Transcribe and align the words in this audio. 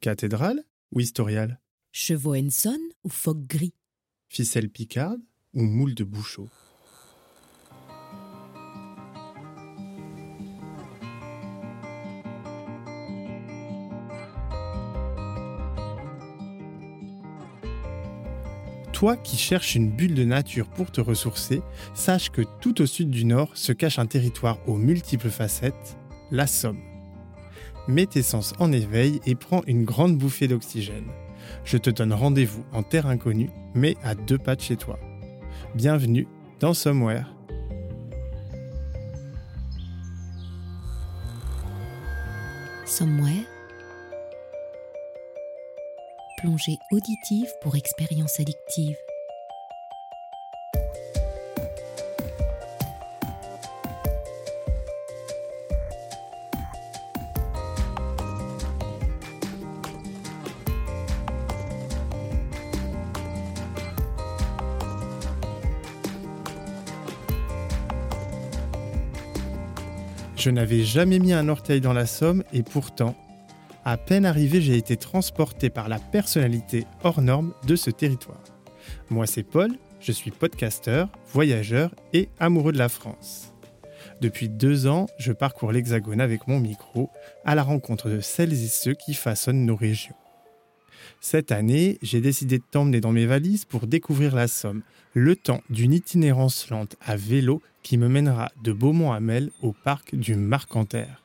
Cathédrale 0.00 0.64
ou 0.92 1.00
historiale? 1.00 1.60
Chevaux 1.92 2.34
Henson 2.34 2.78
ou 3.04 3.10
phoque 3.10 3.46
gris? 3.46 3.74
Ficelle 4.30 4.70
picarde 4.70 5.20
ou 5.52 5.62
moule 5.62 5.94
de 5.94 6.04
bouchot? 6.04 6.48
Toi 18.94 19.18
qui 19.18 19.36
cherches 19.36 19.74
une 19.74 19.90
bulle 19.90 20.14
de 20.14 20.24
nature 20.24 20.68
pour 20.70 20.90
te 20.90 21.02
ressourcer, 21.02 21.60
sache 21.92 22.30
que 22.30 22.42
tout 22.62 22.80
au 22.80 22.86
sud 22.86 23.10
du 23.10 23.26
nord 23.26 23.54
se 23.54 23.72
cache 23.72 23.98
un 23.98 24.06
territoire 24.06 24.66
aux 24.66 24.76
multiples 24.78 25.30
facettes, 25.30 25.98
la 26.30 26.46
Somme. 26.46 26.89
Mets 27.88 28.06
tes 28.06 28.22
sens 28.22 28.52
en 28.58 28.72
éveil 28.72 29.20
et 29.26 29.34
prends 29.34 29.62
une 29.66 29.84
grande 29.84 30.16
bouffée 30.16 30.48
d'oxygène. 30.48 31.08
Je 31.64 31.78
te 31.78 31.90
donne 31.90 32.12
rendez-vous 32.12 32.64
en 32.72 32.82
terre 32.82 33.06
inconnue, 33.06 33.50
mais 33.74 33.96
à 34.02 34.14
deux 34.14 34.38
pas 34.38 34.54
de 34.54 34.60
chez 34.60 34.76
toi. 34.76 34.98
Bienvenue 35.74 36.28
dans 36.60 36.74
Somewhere. 36.74 37.24
Somewhere 42.84 43.46
Plongée 46.38 46.78
auditive 46.92 47.48
pour 47.62 47.76
expérience 47.76 48.40
addictive. 48.40 48.96
Je 70.40 70.48
n'avais 70.48 70.84
jamais 70.84 71.18
mis 71.18 71.34
un 71.34 71.50
orteil 71.50 71.82
dans 71.82 71.92
la 71.92 72.06
Somme 72.06 72.44
et 72.54 72.62
pourtant, 72.62 73.14
à 73.84 73.98
peine 73.98 74.24
arrivé, 74.24 74.62
j'ai 74.62 74.78
été 74.78 74.96
transporté 74.96 75.68
par 75.68 75.90
la 75.90 75.98
personnalité 75.98 76.86
hors 77.04 77.20
norme 77.20 77.52
de 77.66 77.76
ce 77.76 77.90
territoire. 77.90 78.40
Moi, 79.10 79.26
c'est 79.26 79.42
Paul, 79.42 79.72
je 80.00 80.12
suis 80.12 80.30
podcasteur, 80.30 81.10
voyageur 81.30 81.94
et 82.14 82.30
amoureux 82.38 82.72
de 82.72 82.78
la 82.78 82.88
France. 82.88 83.52
Depuis 84.22 84.48
deux 84.48 84.86
ans, 84.86 85.08
je 85.18 85.32
parcours 85.32 85.72
l'Hexagone 85.72 86.22
avec 86.22 86.48
mon 86.48 86.58
micro 86.58 87.10
à 87.44 87.54
la 87.54 87.62
rencontre 87.62 88.08
de 88.08 88.20
celles 88.20 88.54
et 88.54 88.68
ceux 88.68 88.94
qui 88.94 89.12
façonnent 89.12 89.66
nos 89.66 89.76
régions. 89.76 90.16
Cette 91.20 91.52
année, 91.52 91.98
j'ai 92.02 92.20
décidé 92.20 92.58
de 92.58 92.64
t'emmener 92.70 93.00
dans 93.00 93.12
mes 93.12 93.26
valises 93.26 93.64
pour 93.64 93.86
découvrir 93.86 94.34
la 94.34 94.48
Somme, 94.48 94.82
le 95.14 95.36
temps 95.36 95.62
d'une 95.70 95.92
itinérance 95.92 96.70
lente 96.70 96.96
à 97.00 97.16
vélo 97.16 97.62
qui 97.82 97.98
me 97.98 98.08
mènera 98.08 98.50
de 98.62 98.72
Beaumont-Hamel 98.72 99.50
au 99.62 99.72
parc 99.72 100.14
du 100.14 100.36
Marcanterre. 100.36 101.22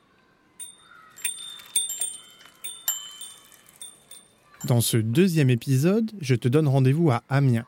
Dans 4.64 4.80
ce 4.80 4.96
deuxième 4.96 5.50
épisode, 5.50 6.10
je 6.20 6.34
te 6.34 6.48
donne 6.48 6.66
rendez-vous 6.66 7.10
à 7.10 7.22
Amiens. 7.28 7.66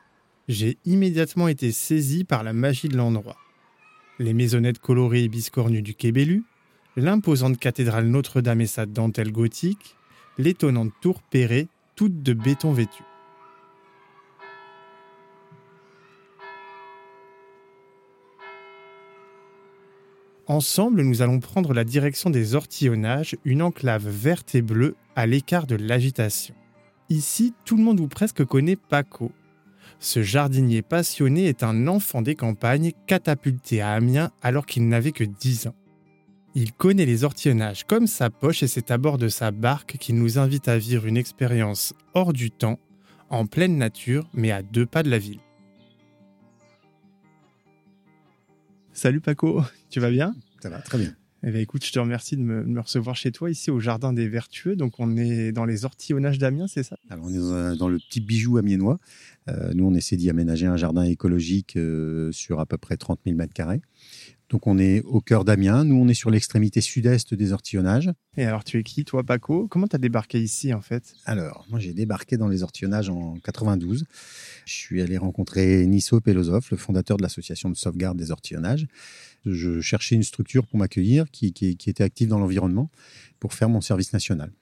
J'ai 0.48 0.78
immédiatement 0.84 1.46
été 1.46 1.70
saisi 1.70 2.24
par 2.24 2.42
la 2.42 2.52
magie 2.52 2.89
de 2.89 2.96
l'endroit. 2.96 3.36
Les 4.19 4.33
maisonnettes 4.33 4.80
colorées 4.80 5.24
et 5.24 5.28
biscornues 5.28 5.83
du 5.83 5.94
Québélu, 5.94 6.42
l'imposante 6.96 7.58
cathédrale 7.58 8.08
Notre-Dame 8.08 8.62
et 8.62 8.66
sa 8.66 8.86
dentelle 8.86 9.30
gothique, 9.30 9.94
l'étonnante 10.39 10.92
tour 11.00 11.22
Perret 11.22 11.69
toutes 11.99 12.23
de 12.23 12.33
béton 12.33 12.73
vêtu. 12.73 13.03
Ensemble, 20.47 21.03
nous 21.03 21.23
allons 21.23 21.41
prendre 21.41 21.75
la 21.75 21.83
direction 21.83 22.31
des 22.31 22.55
Ortillonnages, 22.55 23.35
une 23.45 23.63
enclave 23.63 24.08
verte 24.08 24.55
et 24.55 24.63
bleue 24.63 24.95
à 25.17 25.27
l'écart 25.27 25.67
de 25.67 25.75
l'agitation. 25.75 26.55
Ici, 27.08 27.53
tout 27.64 27.77
le 27.77 27.83
monde 27.83 27.98
ou 27.98 28.07
presque 28.07 28.45
connaît 28.45 28.77
Paco. 28.77 29.33
Ce 29.98 30.23
jardinier 30.23 30.83
passionné 30.83 31.47
est 31.48 31.64
un 31.64 31.89
enfant 31.89 32.23
des 32.23 32.37
campagnes 32.37 32.92
catapulté 33.08 33.81
à 33.81 33.91
Amiens 33.91 34.31
alors 34.41 34.67
qu'il 34.67 34.87
n'avait 34.87 35.11
que 35.11 35.25
10 35.25 35.67
ans. 35.67 35.75
Il 36.55 36.73
connaît 36.73 37.07
les 37.07 37.25
ortillonnages 37.25 37.85
comme 37.85 38.07
sa 38.07 38.31
poche 38.31 38.63
et 38.63 38.69
c'est 38.69 38.91
à 38.91 38.98
bord 38.98 39.19
de 39.19 39.29
sa 39.29 39.51
barque 39.51 39.97
qu'il 39.98 40.17
nous 40.17 40.39
invite 40.39 40.69
à 40.69 40.79
vivre 40.79 41.07
une 41.07 41.17
expérience 41.17 41.95
hors 42.14 42.33
du 42.33 42.51
temps, 42.51 42.79
en 43.31 43.47
pleine 43.47 43.77
nature, 43.77 44.29
mais 44.33 44.51
à 44.51 44.63
deux 44.63 44.87
pas 44.87 45.03
de 45.03 45.11
la 45.11 45.19
ville. 45.19 45.41
Salut 48.92 49.20
Paco, 49.20 49.63
tu 49.91 50.01
vas 50.01 50.11
bien? 50.11 50.35
Ça 50.61 50.70
va, 50.70 50.81
très 50.81 50.98
bien. 50.98 51.14
Eh 51.45 51.53
bien, 51.53 51.61
écoute, 51.61 51.85
je 51.85 51.93
te 51.93 51.99
remercie 52.01 52.37
de 52.37 52.43
me, 52.43 52.63
de 52.63 52.69
me 52.69 52.81
recevoir 52.81 53.15
chez 53.15 53.31
toi 53.31 53.49
ici 53.49 53.71
au 53.71 53.79
Jardin 53.79 54.13
des 54.13 54.29
Vertueux. 54.29 54.75
Donc, 54.75 54.95
on 54.99 55.17
est 55.17 55.53
dans 55.53 55.65
les 55.65 55.85
ortillonnages 55.85 56.39
d'Amiens, 56.39 56.67
c'est 56.67 56.83
ça? 56.83 56.97
Alors, 57.11 57.27
on 57.27 57.31
est 57.33 57.39
dans, 57.39 57.53
un- 57.53 57.77
dans 57.77 57.89
le 57.89 57.99
petit 57.99 58.21
bijou 58.21 58.57
amiénois. 58.59 58.99
Euh, 59.49 59.73
nous, 59.73 59.85
on 59.87 59.95
essaie 59.95 60.17
d'y 60.17 60.31
aménager 60.31 60.67
un 60.67 60.77
jardin 60.77 61.05
écologique 61.05 61.77
euh, 61.77 62.33
sur 62.33 62.59
à 62.59 62.67
peu 62.67 62.77
près 62.77 62.97
30 62.97 63.21
000 63.25 63.37
mètres 63.37 63.55
carrés. 63.55 63.81
Donc, 64.51 64.67
on 64.67 64.79
est 64.79 65.03
au 65.03 65.21
cœur 65.21 65.45
d'Amiens. 65.45 65.85
Nous, 65.85 65.95
on 65.95 66.09
est 66.09 66.15
sur 66.15 66.31
l'extrémité 66.31 66.81
sud-est 66.81 67.35
des 67.35 67.53
ortillonnages. 67.53 68.11
Et 68.37 68.45
alors, 68.45 68.65
tu 68.65 68.79
es 68.81 68.83
qui, 68.83 69.05
toi, 69.05 69.23
Paco? 69.23 69.69
Comment 69.69 69.87
t'as 69.87 69.99
débarqué 69.99 70.41
ici, 70.41 70.75
en 70.75 70.81
fait? 70.81 71.13
Alors, 71.25 71.67
moi, 71.70 71.79
j'ai 71.79 71.93
débarqué 71.93 72.37
dans 72.37 72.49
les 72.49 72.65
ortillonnages 72.65 73.11
en 73.11 73.37
92. 73.45 74.07
Je 74.65 74.73
suis 74.73 75.03
allé 75.03 75.19
rencontrer 75.19 75.87
Nisso 75.87 76.20
Pelosov, 76.20 76.67
le 76.73 76.77
fondateur 76.79 77.17
de 77.19 77.23
l'association 77.23 77.69
de 77.70 77.77
sauvegarde 77.77 78.19
des 78.19 78.31
ortillonnages. 78.33 78.87
Je 79.53 79.81
cherchais 79.81 80.14
une 80.14 80.23
structure 80.23 80.67
pour 80.67 80.79
m'accueillir 80.79 81.31
qui, 81.31 81.47
était 81.47 82.03
active 82.03 82.29
dans 82.29 82.39
l'environnement 82.39 82.91
pour 83.41 83.55
faire 83.55 83.69
mon 83.69 83.81
service 83.81 84.13
national. 84.13 84.53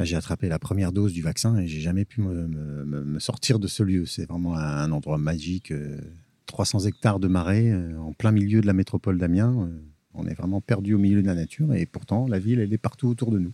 J'ai 0.00 0.16
attrapé 0.16 0.48
la 0.48 0.58
première 0.58 0.92
dose 0.92 1.12
du 1.12 1.20
vaccin 1.20 1.58
et 1.58 1.66
j'ai 1.66 1.80
jamais 1.80 2.06
pu 2.06 2.22
me, 2.22 2.46
me- 2.46 3.18
sortir 3.18 3.58
de 3.58 3.66
ce 3.68 3.82
lieu. 3.82 4.06
C'est 4.06 4.24
vraiment 4.26 4.56
un, 4.56 4.90
endroit 4.92 5.18
magique. 5.18 5.72
euh, 5.72 6.00
300 6.46 6.80
hectares 6.86 7.20
de 7.20 7.28
marais 7.28 7.70
euh, 7.70 7.96
en 7.98 8.12
plein 8.12 8.32
milieu 8.32 8.60
de 8.60 8.66
la 8.66 8.72
métropole 8.72 9.18
d'Amiens. 9.18 9.54
Euh, 9.68 9.78
On 10.14 10.26
est 10.26 10.34
vraiment 10.34 10.60
perdu 10.60 10.94
au 10.94 10.98
milieu 10.98 11.22
de 11.22 11.26
la 11.26 11.34
nature 11.34 11.72
et 11.74 11.86
pourtant 11.86 12.26
la 12.26 12.38
ville, 12.38 12.58
elle 12.60 12.72
est 12.72 12.78
partout 12.78 13.08
autour 13.08 13.30
de 13.30 13.38
nous. 13.38 13.52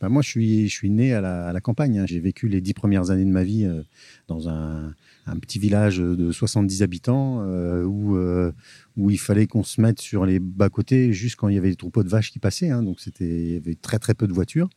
Ben, 0.00 0.08
moi, 0.08 0.22
je 0.22 0.30
suis, 0.66 0.90
né 0.90 1.12
à 1.12 1.20
la, 1.20 1.60
campagne. 1.60 1.98
hein. 1.98 2.06
J'ai 2.06 2.20
vécu 2.20 2.48
les 2.48 2.62
dix 2.62 2.72
premières 2.72 3.10
années 3.10 3.26
de 3.26 3.30
ma 3.30 3.44
vie 3.44 3.64
euh, 3.66 3.82
dans 4.28 4.48
un, 4.48 4.94
petit 5.42 5.58
village 5.58 5.98
de 5.98 6.32
70 6.32 6.82
habitants 6.82 7.42
euh, 7.42 7.84
où, 7.84 8.16
euh, 8.16 8.50
où 8.96 9.10
il 9.10 9.18
fallait 9.18 9.46
qu'on 9.46 9.62
se 9.62 9.80
mette 9.80 10.00
sur 10.00 10.24
les 10.24 10.38
bas-côtés 10.38 11.12
juste 11.12 11.36
quand 11.36 11.48
il 11.48 11.54
y 11.54 11.58
avait 11.58 11.68
des 11.70 11.76
troupeaux 11.76 12.02
de 12.02 12.08
vaches 12.08 12.32
qui 12.32 12.38
passaient. 12.38 12.70
hein. 12.70 12.82
donc, 12.82 12.98
c'était, 13.00 13.28
il 13.28 13.52
y 13.52 13.56
avait 13.56 13.74
très, 13.74 13.98
très 13.98 14.14
peu 14.14 14.26
de 14.26 14.32
voitures. 14.32 14.70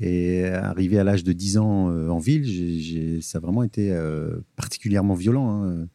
Et 0.00 0.44
arrivé 0.46 0.98
à 0.98 1.04
l'âge 1.04 1.24
de 1.24 1.32
10 1.32 1.58
ans 1.58 1.88
en 2.08 2.18
ville, 2.18 3.20
ça 3.22 3.38
a 3.38 3.40
vraiment 3.40 3.64
été 3.64 3.92
particulièrement 4.56 5.14
violent. 5.14 5.64
hein. 5.64 5.88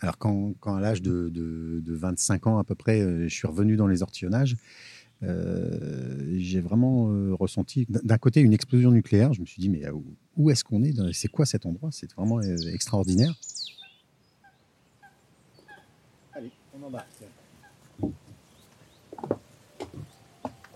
Alors, 0.00 0.16
quand, 0.18 0.54
à 0.64 0.80
l'âge 0.80 1.02
de, 1.02 1.28
de- 1.28 1.80
de 1.84 1.94
25 1.94 2.46
ans 2.46 2.58
à 2.58 2.64
peu 2.64 2.74
près, 2.76 3.00
je 3.28 3.34
suis 3.34 3.46
revenu 3.48 3.76
dans 3.76 3.88
les 3.88 4.02
ortillonnages, 4.02 4.56
euh, 5.22 6.34
j'ai 6.38 6.60
vraiment 6.60 7.10
euh, 7.10 7.34
ressenti 7.34 7.86
d'un 7.88 8.18
côté 8.18 8.40
une 8.40 8.52
explosion 8.52 8.90
nucléaire. 8.90 9.32
Je 9.32 9.40
me 9.40 9.46
suis 9.46 9.60
dit, 9.60 9.68
mais 9.68 9.86
euh, 9.86 9.92
où, 10.36 10.50
est-ce 10.50 10.64
qu'on 10.64 10.82
est 10.82 10.92
C'est 11.12 11.28
quoi 11.28 11.46
cet 11.46 11.66
endroit? 11.66 11.90
C'est 11.92 12.12
vraiment 12.12 12.40
extraordinaire. 12.40 13.32
Allez, 16.32 16.50
on 16.74 16.86
embarque. 16.86 17.06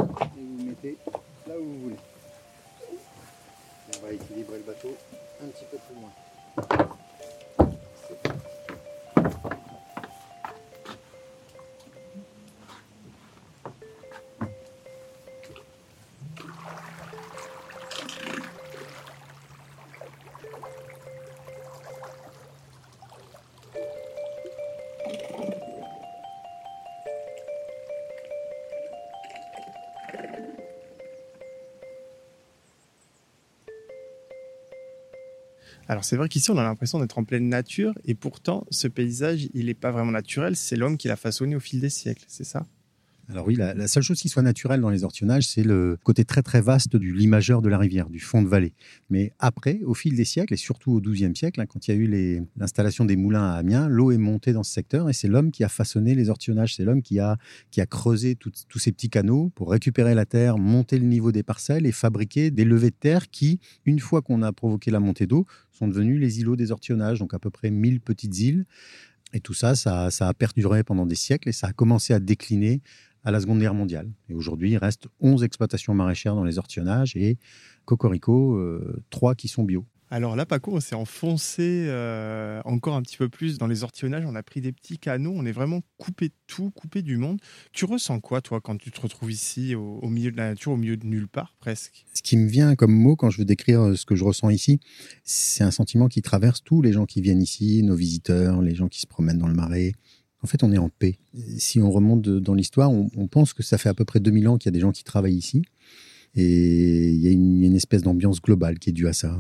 Et 0.07 0.41
vous 0.41 0.65
mettez 0.65 0.97
là 1.47 1.55
où 1.59 1.65
vous 1.65 1.81
voulez. 1.81 1.97
On 3.99 4.07
va 4.07 4.13
équilibrer 4.13 4.59
le 4.59 4.65
bateau 4.65 4.95
un 5.43 5.47
petit 5.49 5.65
peu 5.71 5.79
plus 5.79 5.95
loin. 6.01 7.06
Alors 35.89 36.05
c'est 36.05 36.17
vrai 36.17 36.29
qu'ici 36.29 36.51
on 36.51 36.59
a 36.59 36.65
l'impression 36.65 36.99
d'être 36.99 37.19
en 37.19 37.25
pleine 37.25 37.49
nature 37.49 37.95
et 38.05 38.15
pourtant 38.15 38.67
ce 38.71 38.89
paysage 38.89 39.49
il 39.55 39.67
n'est 39.67 39.75
pas 39.75 39.93
vraiment 39.93 40.11
naturel, 40.11 40.57
c'est 40.57 40.77
l'homme 40.77 40.97
qui 40.97 41.09
l'a 41.09 41.17
façonné 41.17 41.55
au 41.55 41.61
fil 41.61 41.81
des 41.81 41.91
siècles, 41.91 42.25
c'est 42.29 42.45
ça? 42.45 42.67
Alors 43.37 43.49
oui, 43.49 43.57
la, 43.57 43.87
seule 43.87 44.03
chose 44.03 44.19
qui 44.19 44.31
soit 44.31 44.41
naturelle 44.41 44.81
dans 44.81 44.89
les 44.89 45.05
ortionnages, 45.05 45.47
c'est 45.47 45.63
le 45.63 45.99
côté 46.05 46.25
très 46.25 46.41
très 46.41 46.63
vaste 46.63 46.97
du 46.97 47.13
limageur 47.13 47.61
de 47.61 47.69
la 47.69 47.77
rivière, 47.77 48.09
du 48.09 48.19
fond 48.19 48.41
de 48.41 48.49
vallée. 48.49 48.73
Mais 49.11 49.35
après, 49.39 49.81
au 49.85 49.93
fil 49.93 50.17
des 50.17 50.25
siècles, 50.25 50.55
et 50.55 50.57
surtout 50.57 50.93
au 50.93 51.01
XIIe 51.03 51.37
siècle, 51.37 51.61
hein, 51.61 51.67
quand 51.67 51.87
il 51.87 51.95
y 51.95 51.99
a 51.99 52.01
eu 52.01 52.47
l'installation 52.57 53.05
des 53.05 53.15
moulins 53.15 53.45
à 53.45 53.57
Amiens, 53.57 53.89
l'eau 53.89 54.11
est 54.11 54.17
montée 54.17 54.55
dans 54.55 54.63
ce 54.63 54.73
secteur 54.73 55.11
et 55.11 55.13
c'est 55.13 55.29
l'homme 55.29 55.51
qui 55.51 55.65
a 55.65 55.69
façonné 55.69 56.15
les 56.15 56.31
ortionnages. 56.31 56.77
C'est 56.77 56.85
l'homme 56.85 57.03
qui 57.03 57.21
a, 57.21 57.37
qui 57.71 57.83
a 57.83 57.87
creusé 57.87 58.37
tous 58.37 58.79
ces 58.79 58.91
petits 58.91 59.11
canaux 59.11 59.53
pour 59.55 59.71
récupérer 59.71 60.15
la 60.15 60.25
terre, 60.25 60.57
monter 60.57 60.99
le 60.99 61.05
niveau 61.05 61.31
des 61.31 61.43
parcelles 61.43 61.85
et 61.85 61.93
fabriquer 61.93 62.51
des 62.51 62.65
levées 62.65 62.89
de 62.89 62.97
terre 62.99 63.29
qui, 63.31 63.61
une 63.85 63.99
fois 63.99 64.23
qu'on 64.23 64.41
a 64.41 64.51
provoqué 64.51 64.91
la 64.91 64.99
montée 64.99 65.27
d'eau, 65.27 65.45
sont 65.73 65.89
devenus 65.89 66.19
les 66.19 66.41
îlots 66.41 66.57
des 66.57 66.73
ortionnages, 66.73 67.19
donc 67.19 67.35
à 67.35 67.39
peu 67.39 67.51
près 67.51 67.71
1000 67.71 68.01
petites 68.01 68.39
îles. 68.39 68.65
Et 69.33 69.41
tout 69.41 69.55
ça, 69.55 69.75
ça, 69.75 70.09
a 70.09 70.35
perduré 70.35 70.85
pendant 70.85 71.05
des 71.05 71.15
siècles 71.15 71.49
et 71.49 71.53
ça 71.53 71.67
a 71.67 71.73
commencé 71.73 72.15
à 72.15 72.21
décliner 72.21 72.81
à 73.27 73.33
la 73.33 73.41
Seconde 73.41 73.59
Guerre 73.59 73.75
mondiale. 73.75 74.09
Et 74.29 74.35
aujourd'hui, 74.35 74.71
il 74.71 74.77
reste 74.79 75.09
11 75.21 75.43
exploitations 75.43 75.93
maraîchères 75.95 76.37
dans 76.37 76.45
les 76.45 76.59
ortionnages 76.59 77.17
et 77.17 77.39
Cocorico, 77.85 78.55
euh, 78.55 79.03
3 79.11 79.35
qui 79.35 79.49
sont 79.49 79.65
bio. 79.65 79.85
Alors 80.09 80.37
là, 80.37 80.47
Paco, 80.47 80.71
on 80.73 80.79
s'est 80.79 80.95
enfoncé 80.95 81.87
euh, 81.89 82.61
encore 82.65 82.95
un 82.95 83.03
petit 83.03 83.17
peu 83.17 83.29
plus 83.29 83.59
dans 83.59 83.67
les 83.67 83.83
ortionnages. 83.83 84.25
On 84.25 84.37
a 84.37 84.43
pris 84.45 84.61
des 84.61 84.71
petits 84.71 84.99
canaux. 84.99 85.33
On 85.35 85.45
est 85.45 85.53
vraiment 85.53 85.81
coupé 85.99 86.29
de 86.29 86.35
tout, 86.47 86.71
coupé 86.71 87.03
du 87.03 87.17
monde. 87.17 87.41
Tu 87.73 87.85
ressens 87.85 88.21
quoi, 88.21 88.41
toi, 88.41 88.61
quand 88.61 88.77
tu 88.77 88.93
te 88.93 89.01
retrouves 89.01 89.33
ici, 89.33 89.75
au, 89.75 90.09
milieu 90.09 90.31
de 90.31 90.37
la 90.37 90.51
nature, 90.51 90.71
au 90.71 90.77
milieu 90.77 90.97
de 90.97 91.05
nulle 91.05 91.27
part, 91.27 91.57
presque? 91.59 92.07
Ce 92.15 92.23
qui 92.23 92.37
me 92.37 92.47
vient 92.47 92.77
comme 92.77 92.95
mot 92.95 93.17
quand 93.17 93.31
je 93.31 93.39
veux 93.39 93.45
décrire 93.45 93.81
euh, 93.81 93.97
ce 93.97 94.07
que 94.07 94.15
je 94.15 94.23
ressens 94.23 94.51
ici, 94.51 94.79
c'est 95.25 95.65
un 95.65 95.73
sentiment 95.73 96.07
qui 96.07 96.23
traverse 96.23 96.63
tous 96.63 96.83
les 96.83 96.93
gens 96.93 97.07
qui 97.07 97.21
viennent 97.21 97.43
ici, 97.43 97.83
nos 97.83 97.97
visiteurs, 97.97 98.63
les 98.63 98.77
gens 98.77 98.87
qui 98.87 99.01
se 99.01 99.09
promènent 99.09 99.39
dans 99.39 99.49
le 99.49 99.55
marais, 99.55 99.91
en 100.47 100.49
fait, 100.49 100.63
on 100.63 100.71
est 100.71 100.79
en 100.79 100.91
paix. 100.91 101.19
Si 101.59 101.81
on 101.81 101.91
remonte 101.91 102.23
dans 102.23 102.55
l'histoire, 102.55 102.93
on, 102.93 103.27
pense 103.27 103.53
que 103.53 103.65
ça 103.65 103.79
fait 103.79 103.89
à 103.89 103.95
peu 103.95 104.05
près 104.05 104.21
2000 104.21 104.47
ans 104.47 104.59
qu'il 104.59 104.69
y 104.69 104.69
a 104.69 104.73
des 104.73 104.79
gens 104.79 104.93
qui 104.93 105.03
travaillent 105.03 105.35
ici. 105.35 105.63
Et 106.37 107.11
il 107.11 107.19
y 107.19 107.27
a 107.27 107.33
une, 107.33 107.75
espèce 107.75 108.03
d'ambiance 108.03 108.41
globale 108.41 108.79
qui 108.79 108.91
est 108.91 108.93
due 108.93 109.09
à 109.09 109.13
ça. 109.13 109.37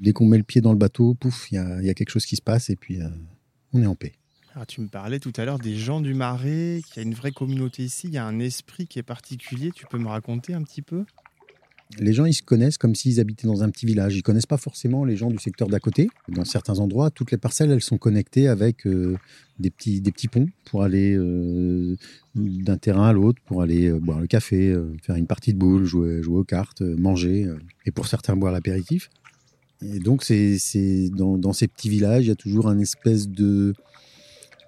Dès 0.00 0.12
qu'on 0.12 0.26
met 0.26 0.36
le 0.36 0.44
pied 0.44 0.60
dans 0.60 0.72
le 0.72 0.78
bateau, 0.78 1.14
pouf, 1.14 1.50
il 1.50 1.54
y 1.54 1.58
a, 1.58 1.94
quelque 1.94 2.10
chose 2.10 2.26
qui 2.26 2.36
se 2.36 2.42
passe 2.42 2.68
et 2.68 2.76
puis 2.76 3.00
euh, 3.00 3.08
on 3.72 3.82
est 3.82 3.86
en 3.86 3.94
paix. 3.94 4.12
Alors, 4.54 4.66
tu 4.66 4.82
me 4.82 4.88
parlais 4.88 5.18
tout 5.18 5.32
à 5.36 5.46
l'heure 5.46 5.58
des 5.58 5.76
gens 5.76 6.02
du 6.02 6.12
Marais, 6.12 6.82
qu'il 6.86 6.96
y 6.96 6.98
a 6.98 7.08
une 7.08 7.14
vraie 7.14 7.32
communauté 7.32 7.84
ici, 7.84 8.08
il 8.08 8.12
y 8.12 8.18
a 8.18 8.26
un 8.26 8.38
esprit 8.38 8.86
qui 8.86 8.98
est 8.98 9.02
particulier. 9.02 9.70
Tu 9.74 9.86
peux 9.86 9.98
me 9.98 10.08
raconter 10.08 10.52
un 10.52 10.62
petit 10.62 10.82
peu? 10.82 11.06
Les 11.98 12.12
gens, 12.12 12.24
ils 12.24 12.34
se 12.34 12.42
connaissent 12.42 12.78
comme 12.78 12.94
s'ils 12.94 13.20
habitaient 13.20 13.46
dans 13.46 13.62
un 13.62 13.70
petit 13.70 13.86
village. 13.86 14.16
Ils 14.16 14.22
connaissent 14.22 14.46
pas 14.46 14.56
forcément 14.56 15.04
les 15.04 15.16
gens 15.16 15.30
du 15.30 15.38
secteur 15.38 15.68
d'à 15.68 15.80
côté. 15.80 16.08
Dans 16.28 16.44
certains 16.44 16.78
endroits, 16.78 17.10
toutes 17.10 17.30
les 17.30 17.38
parcelles, 17.38 17.70
elles 17.70 17.82
sont 17.82 17.98
connectées 17.98 18.48
avec 18.48 18.86
euh, 18.86 19.16
des, 19.58 19.70
petits, 19.70 20.00
des 20.00 20.12
petits 20.12 20.28
ponts 20.28 20.48
pour 20.66 20.82
aller 20.82 21.16
euh, 21.16 21.96
d'un 22.34 22.76
terrain 22.76 23.08
à 23.08 23.12
l'autre, 23.12 23.42
pour 23.44 23.62
aller 23.62 23.88
euh, 23.88 23.98
boire 23.98 24.20
le 24.20 24.26
café, 24.26 24.76
faire 25.02 25.16
une 25.16 25.26
partie 25.26 25.52
de 25.52 25.58
boule, 25.58 25.84
jouer, 25.84 26.22
jouer 26.22 26.38
aux 26.38 26.44
cartes, 26.44 26.82
manger, 26.82 27.48
et 27.86 27.90
pour 27.90 28.06
certains 28.06 28.36
boire 28.36 28.52
l'apéritif. 28.52 29.10
Et 29.82 29.98
donc, 29.98 30.22
c'est 30.22 31.08
dans, 31.10 31.38
dans 31.38 31.52
ces 31.52 31.66
petits 31.66 31.88
villages, 31.88 32.24
il 32.24 32.28
y 32.28 32.32
a 32.32 32.36
toujours 32.36 32.68
un 32.68 32.78
espèce 32.78 33.28
de 33.28 33.74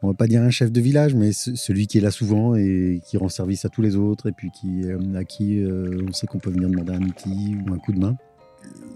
on 0.02 0.08
va 0.08 0.14
pas 0.14 0.26
dire 0.26 0.42
un 0.42 0.50
chef 0.50 0.72
de 0.72 0.80
village, 0.80 1.14
mais 1.14 1.32
celui 1.32 1.86
qui 1.86 1.98
est 1.98 2.00
là 2.00 2.10
souvent 2.10 2.56
et 2.56 3.00
qui 3.06 3.16
rend 3.16 3.28
service 3.28 3.64
à 3.64 3.68
tous 3.68 3.82
les 3.82 3.94
autres 3.94 4.28
et 4.28 4.32
puis 4.32 4.50
qui, 4.50 4.82
euh, 4.84 5.14
à 5.14 5.24
qui 5.24 5.62
euh, 5.62 6.04
on 6.08 6.12
sait 6.12 6.26
qu'on 6.26 6.38
peut 6.38 6.50
venir 6.50 6.68
demander 6.68 6.92
un 6.92 7.02
outil 7.02 7.56
ou 7.66 7.72
un 7.72 7.78
coup 7.78 7.92
de 7.92 8.00
main. 8.00 8.16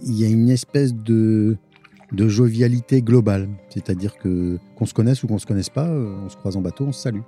Il 0.02 0.18
y 0.18 0.24
a 0.24 0.28
une 0.28 0.48
espèce 0.48 0.94
de, 0.94 1.56
jovialité 2.12 3.02
globale, 3.02 3.48
c'est-à-dire 3.68 4.16
que 4.18 4.58
qu'on 4.76 4.86
se 4.86 4.94
connaisse 4.94 5.22
ou 5.22 5.28
qu'on 5.28 5.38
se 5.38 5.46
connaisse 5.46 5.70
pas, 5.70 5.86
euh, 5.86 6.16
on 6.24 6.28
se 6.28 6.36
croise 6.36 6.56
en 6.56 6.60
bateau, 6.60 6.86
on 6.86 6.92
se 6.92 7.02
salue. 7.02 7.22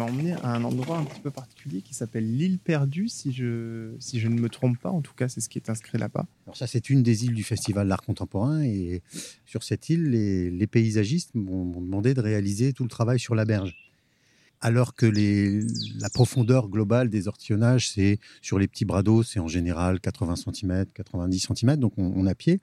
M'as 0.00 0.10
emmené 0.10 0.32
à 0.32 0.54
un 0.54 0.64
endroit 0.64 0.98
un 0.98 1.04
petit 1.04 1.20
peu 1.20 1.30
particulier 1.30 1.82
qui 1.82 1.94
s'appelle 1.94 2.36
l'île 2.36 2.58
perdue, 2.58 3.08
si 3.08 3.32
je, 3.32 3.94
si 3.98 4.18
je 4.18 4.28
ne 4.28 4.40
me 4.40 4.48
trompe 4.48 4.78
pas. 4.78 4.90
En 4.90 5.02
tout 5.02 5.14
cas, 5.14 5.28
c'est 5.28 5.40
ce 5.40 5.48
qui 5.48 5.58
est 5.58 5.68
inscrit 5.68 5.98
là-bas. 5.98 6.26
Alors 6.46 6.56
ça, 6.56 6.66
c'est 6.66 6.90
une 6.90 7.02
des 7.02 7.24
îles 7.26 7.34
du 7.34 7.44
Festival 7.44 7.86
d'art 7.88 8.02
contemporain. 8.02 8.62
Et 8.62 9.02
sur 9.44 9.62
cette 9.62 9.88
île, 9.90 10.10
les, 10.10 10.66
paysagistes 10.66 11.34
m'ont 11.34 11.80
demandé 11.80 12.14
de 12.14 12.20
réaliser 12.20 12.72
tout 12.72 12.82
le 12.82 12.88
travail 12.88 13.18
sur 13.18 13.34
la 13.34 13.44
berge. 13.44 13.74
Alors 14.62 14.94
que 14.94 15.06
la 15.06 16.10
profondeur 16.10 16.68
globale 16.68 17.08
des 17.08 17.28
ortillonnages, 17.28 17.90
c'est 17.90 18.18
sur 18.42 18.58
les 18.58 18.68
petits 18.68 18.84
bras 18.84 19.02
d'eau, 19.02 19.22
c'est 19.22 19.40
en 19.40 19.48
général 19.48 20.00
80 20.00 20.36
cm, 20.36 20.86
90 20.94 21.48
cm, 21.54 21.76
donc 21.76 21.94
on, 21.96 22.12
on 22.14 22.26
a 22.26 22.34
pied. 22.34 22.60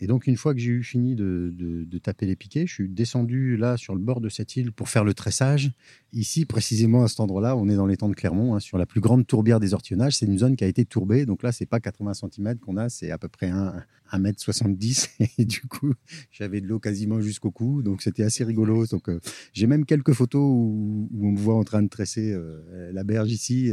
Et 0.00 0.06
donc, 0.06 0.26
une 0.26 0.36
fois 0.36 0.54
que 0.54 0.60
j'ai 0.60 0.70
eu 0.70 0.82
fini 0.82 1.14
de, 1.14 1.98
taper 2.02 2.26
les 2.26 2.36
piquets, 2.36 2.66
je 2.66 2.72
suis 2.72 2.88
descendu 2.88 3.56
là 3.56 3.76
sur 3.76 3.94
le 3.94 4.00
bord 4.00 4.20
de 4.20 4.30
cette 4.30 4.56
île 4.56 4.72
pour 4.72 4.88
faire 4.88 5.04
le 5.04 5.12
tressage. 5.12 5.72
Ici, 6.12 6.46
précisément 6.46 7.04
à 7.04 7.08
cet 7.08 7.20
endroit-là, 7.20 7.56
on 7.56 7.68
est 7.68 7.76
dans 7.76 7.86
l'étang 7.86 8.08
de 8.08 8.14
Clermont, 8.14 8.54
hein, 8.54 8.60
sur 8.60 8.78
la 8.78 8.86
plus 8.86 9.00
grande 9.00 9.26
tourbière 9.26 9.60
des 9.60 9.74
ortillonnages. 9.74 10.16
C'est 10.16 10.26
une 10.26 10.38
zone 10.38 10.56
qui 10.56 10.64
a 10.64 10.66
été 10.66 10.86
tourbée. 10.86 11.26
Donc 11.26 11.42
là, 11.42 11.52
c'est 11.52 11.66
pas 11.66 11.80
80 11.80 12.14
cm 12.14 12.58
qu'on 12.58 12.78
a, 12.78 12.88
c'est 12.88 13.10
à 13.10 13.18
peu 13.18 13.28
près 13.28 13.48
1, 13.50 13.84
1 14.12 14.32
70 14.36 15.10
Et 15.38 15.44
du 15.44 15.62
coup, 15.62 15.92
j'avais 16.30 16.60
de 16.60 16.66
l'eau 16.66 16.78
quasiment 16.78 17.20
jusqu'au 17.20 17.50
cou. 17.50 17.82
Donc 17.82 18.02
c'était 18.02 18.22
assez 18.22 18.44
rigolo. 18.44 18.86
Donc 18.86 19.08
euh, 19.08 19.20
j'ai 19.52 19.66
même 19.66 19.84
quelques 19.84 20.12
photos 20.12 20.42
où, 20.42 21.08
on 21.20 21.32
me 21.32 21.38
voit 21.38 21.56
en 21.56 21.64
train 21.64 21.82
de 21.82 21.88
tresser 21.88 22.32
euh, 22.32 22.90
la 22.92 23.04
berge 23.04 23.30
ici 23.30 23.68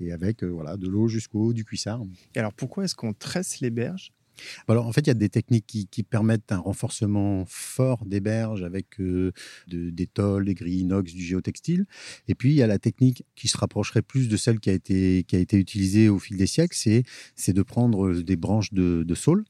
et, 0.00 0.12
avec 0.12 0.42
euh, 0.42 0.48
voilà, 0.48 0.76
de 0.76 0.88
l'eau 0.88 1.08
jusqu'au 1.08 1.46
haut 1.46 1.52
du 1.52 1.64
cuissard. 1.64 2.02
Et 2.34 2.38
alors 2.38 2.52
pourquoi 2.52 2.84
est-ce 2.84 2.96
qu'on 2.96 3.12
tresse 3.12 3.60
les 3.60 3.70
berges 3.70 4.12
alors, 4.68 4.86
en 4.86 4.92
fait, 4.92 5.02
il 5.02 5.08
y 5.08 5.10
a 5.10 5.14
des 5.14 5.28
techniques 5.28 5.66
qui, 5.66 6.02
permettent 6.02 6.52
un 6.52 6.58
renforcement 6.58 7.44
fort 7.46 8.04
des 8.04 8.20
berges 8.20 8.62
avec 8.64 9.00
euh, 9.00 9.32
des 9.68 10.06
tôles, 10.06 10.44
des 10.46 10.54
grilles 10.54 10.80
inox, 10.80 11.14
du 11.14 11.22
géotextile. 11.22 11.86
Et 12.28 12.34
puis, 12.34 12.50
il 12.50 12.56
y 12.56 12.62
a 12.62 12.66
la 12.66 12.78
technique 12.78 13.24
qui 13.36 13.48
se 13.48 13.56
rapprocherait 13.56 14.02
plus 14.02 14.28
de 14.28 14.36
celle 14.36 14.60
qui 14.60 14.70
a 14.70 14.72
été, 14.72 15.24
utilisée 15.52 16.08
au 16.08 16.18
fil 16.18 16.36
des 16.36 16.46
siècles, 16.46 16.76
c'est 16.76 17.52
de 17.52 17.62
prendre 17.62 18.12
des 18.14 18.36
branches 18.36 18.72
de, 18.72 19.04
de 19.04 19.14
saule 19.14 19.44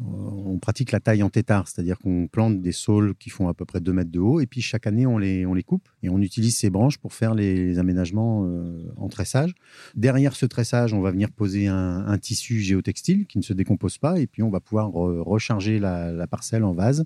on 0.00 0.58
pratique 0.58 0.92
la 0.92 1.00
taille 1.00 1.22
en 1.22 1.30
tétard, 1.30 1.68
c'est-à-dire 1.68 1.98
qu'on 1.98 2.26
plante 2.26 2.60
des 2.60 2.72
saules 2.72 3.14
qui 3.14 3.30
font 3.30 3.48
à 3.48 3.54
peu 3.54 3.64
près 3.64 3.80
2 3.80 3.92
mètres 3.92 4.10
de 4.10 4.18
haut, 4.18 4.40
et 4.40 4.46
puis 4.46 4.60
chaque 4.60 4.86
année 4.86 5.06
on 5.06 5.18
les, 5.18 5.46
on 5.46 5.54
les 5.54 5.62
coupe 5.62 5.88
et 6.02 6.08
on 6.08 6.20
utilise 6.20 6.56
ces 6.56 6.70
branches 6.70 6.98
pour 6.98 7.12
faire 7.12 7.34
les, 7.34 7.78
aménagements 7.78 8.44
euh, 8.46 8.92
en 8.96 9.08
tressage. 9.08 9.54
Derrière 9.94 10.34
ce 10.34 10.46
tressage, 10.46 10.92
on 10.92 11.00
va 11.00 11.10
venir 11.10 11.30
poser 11.30 11.66
un, 11.66 12.18
tissu 12.18 12.60
géotextile 12.60 13.26
qui 13.26 13.38
ne 13.38 13.42
se 13.42 13.52
décompose 13.52 13.98
pas, 13.98 14.18
et 14.18 14.26
puis 14.26 14.42
on 14.42 14.50
va 14.50 14.60
pouvoir 14.60 14.90
recharger 14.90 15.78
la, 15.78 16.26
parcelle 16.26 16.64
en 16.64 16.74
vase 16.74 17.04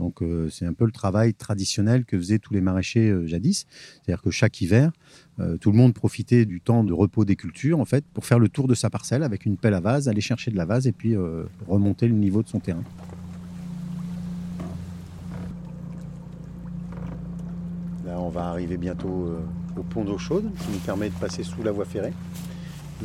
donc 0.00 0.22
euh, 0.22 0.48
c'est 0.48 0.64
un 0.64 0.72
peu 0.72 0.86
le 0.86 0.92
travail 0.92 1.34
traditionnel 1.34 2.06
que 2.06 2.16
faisaient 2.16 2.38
tous 2.38 2.54
les 2.54 2.62
maraîchers 2.62 3.10
euh, 3.10 3.26
jadis. 3.26 3.66
C'est-à-dire 4.02 4.22
que 4.22 4.30
chaque 4.30 4.60
hiver, 4.62 4.92
euh, 5.38 5.58
tout 5.58 5.70
le 5.70 5.76
monde 5.76 5.92
profitait 5.92 6.46
du 6.46 6.62
temps 6.62 6.84
de 6.84 6.92
repos 6.94 7.26
des 7.26 7.36
cultures 7.36 7.78
en 7.78 7.84
fait 7.84 8.04
pour 8.06 8.24
faire 8.24 8.38
le 8.38 8.48
tour 8.48 8.66
de 8.66 8.74
sa 8.74 8.88
parcelle 8.88 9.22
avec 9.22 9.44
une 9.44 9.58
pelle 9.58 9.74
à 9.74 9.80
vase, 9.80 10.08
aller 10.08 10.22
chercher 10.22 10.50
de 10.50 10.56
la 10.56 10.64
vase 10.64 10.86
et 10.86 10.92
puis 10.92 11.14
remonter 11.68 12.08
le 12.08 12.14
niveau 12.14 12.42
de 12.42 12.48
son 12.48 12.60
terrain. 12.60 12.82
Là, 18.06 18.18
on 18.18 18.30
va 18.30 18.46
arriver 18.46 18.78
bientôt 18.78 19.36
au 19.76 19.82
pont 19.82 20.04
d'eau 20.04 20.16
chaude 20.16 20.50
qui 20.60 20.72
nous 20.72 20.78
permet 20.78 21.10
de 21.10 21.14
passer 21.14 21.42
sous 21.42 21.62
la 21.62 21.72
voie 21.72 21.84
ferrée. 21.84 22.14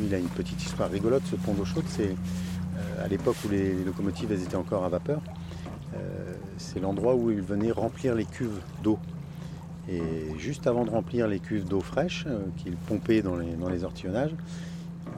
Il 0.00 0.14
a 0.14 0.18
une 0.18 0.28
petite 0.28 0.62
histoire 0.62 0.90
rigolote, 0.90 1.22
ce 1.30 1.36
pont 1.36 1.52
d'eau 1.52 1.66
chaude. 1.66 1.84
C'est 1.88 2.14
à 3.02 3.06
l'époque 3.08 3.36
où 3.44 3.50
les 3.50 3.84
locomotives 3.84 4.32
étaient 4.32 4.56
encore 4.56 4.84
à 4.84 4.88
vapeur. 4.88 5.20
Euh, 6.56 6.58
c'est 6.58 6.80
l'endroit 6.80 7.14
où 7.14 7.30
ils 7.30 7.42
venaient 7.42 7.70
remplir 7.70 8.14
les 8.14 8.24
cuves 8.24 8.60
d'eau. 8.82 8.98
Et 9.88 10.02
juste 10.38 10.66
avant 10.66 10.84
de 10.84 10.90
remplir 10.90 11.28
les 11.28 11.38
cuves 11.38 11.64
d'eau 11.64 11.80
fraîche 11.80 12.24
euh, 12.26 12.40
qu'ils 12.56 12.76
pompaient 12.76 13.22
dans 13.22 13.36
les, 13.36 13.54
dans 13.54 13.70
ortillonnages, 13.84 14.34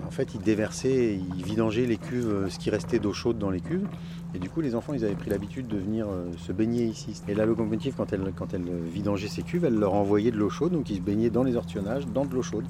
en 0.06 0.10
fait, 0.10 0.34
ils 0.34 0.42
déversaient, 0.42 1.16
ils 1.16 1.44
vidangeaient 1.44 1.86
les 1.86 1.96
cuves, 1.96 2.28
euh, 2.28 2.48
ce 2.50 2.58
qui 2.58 2.68
restait 2.68 2.98
d'eau 2.98 3.14
chaude 3.14 3.38
dans 3.38 3.50
les 3.50 3.60
cuves. 3.60 3.86
Et 4.34 4.38
du 4.38 4.50
coup, 4.50 4.60
les 4.60 4.74
enfants, 4.74 4.92
ils 4.92 5.04
avaient 5.06 5.14
pris 5.14 5.30
l'habitude 5.30 5.68
de 5.68 5.78
venir 5.78 6.06
se 6.36 6.52
baigner 6.52 6.84
ici. 6.84 7.18
Et 7.28 7.34
la 7.34 7.46
locomotive, 7.46 7.94
quand 7.96 8.12
elle, 8.12 8.30
quand 8.36 8.52
elle 8.52 8.66
vidangeait 8.92 9.28
ses 9.28 9.42
cuves, 9.42 9.64
elle 9.64 9.78
leur 9.78 9.94
envoyait 9.94 10.30
de 10.30 10.36
l'eau 10.36 10.50
chaude, 10.50 10.72
donc 10.72 10.90
ils 10.90 10.96
se 10.96 11.00
baignaient 11.00 11.30
dans 11.30 11.44
les 11.44 11.56
ortillonnages, 11.56 12.06
dans 12.06 12.26
de 12.26 12.34
l'eau 12.34 12.42
chaude. 12.42 12.66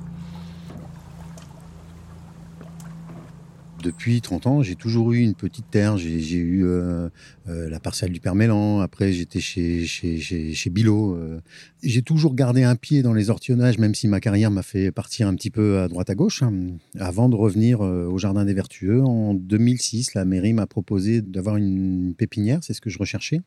Depuis 3.83 4.21
30 4.21 4.47
ans, 4.47 4.63
j'ai 4.63 4.75
toujours 4.75 5.13
eu 5.13 5.21
une 5.21 5.35
petite 5.35 5.71
terre. 5.71 5.97
J'ai 5.99 6.37
eu 6.37 6.65
euh, 6.65 7.09
euh, 7.49 7.71
la 7.71 7.81
parcelle 7.81 8.13
du 8.13 8.21
Permélan. 8.21 8.81
Après, 8.81 9.13
j'étais 9.13 9.41
chez, 9.41 9.87
chez, 9.87 10.19
chez, 10.19 10.71
Bilot. 10.71 11.15
Euh. 11.15 11.41
J'ai 11.83 12.03
toujours 12.03 12.35
gardé 12.35 12.65
un 12.65 12.77
pied 12.77 13.03
dans 13.03 13.13
les 13.13 13.31
ortillonnages, 13.31 13.79
même 13.79 13.95
si 13.95 14.09
ma 14.09 14.21
carrière 14.21 14.51
m'a 14.51 14.63
fait 14.63 14.91
partir 14.91 15.29
un 15.29 15.35
petit 15.35 15.51
peu 15.51 15.79
à 15.79 15.89
droite 15.89 16.11
à 16.11 16.15
gauche. 16.15 16.43
Hein. 16.43 16.53
avant 16.99 17.29
de 17.29 17.37
revenir 17.37 17.81
au 17.81 18.19
Jardin 18.19 18.45
des 18.45 18.55
Vertueux, 18.55 19.03
en 19.03 19.35
2006, 19.35 20.15
la 20.15 20.25
mairie 20.25 20.53
m'a 20.53 20.67
proposé 20.67 21.23
d'avoir 21.23 21.57
une 21.57 22.15
pépinière. 22.17 22.59
C'est 22.63 22.75
ce 22.75 22.81
que 22.81 22.91
je 22.91 22.99
recherchais. 22.99 23.43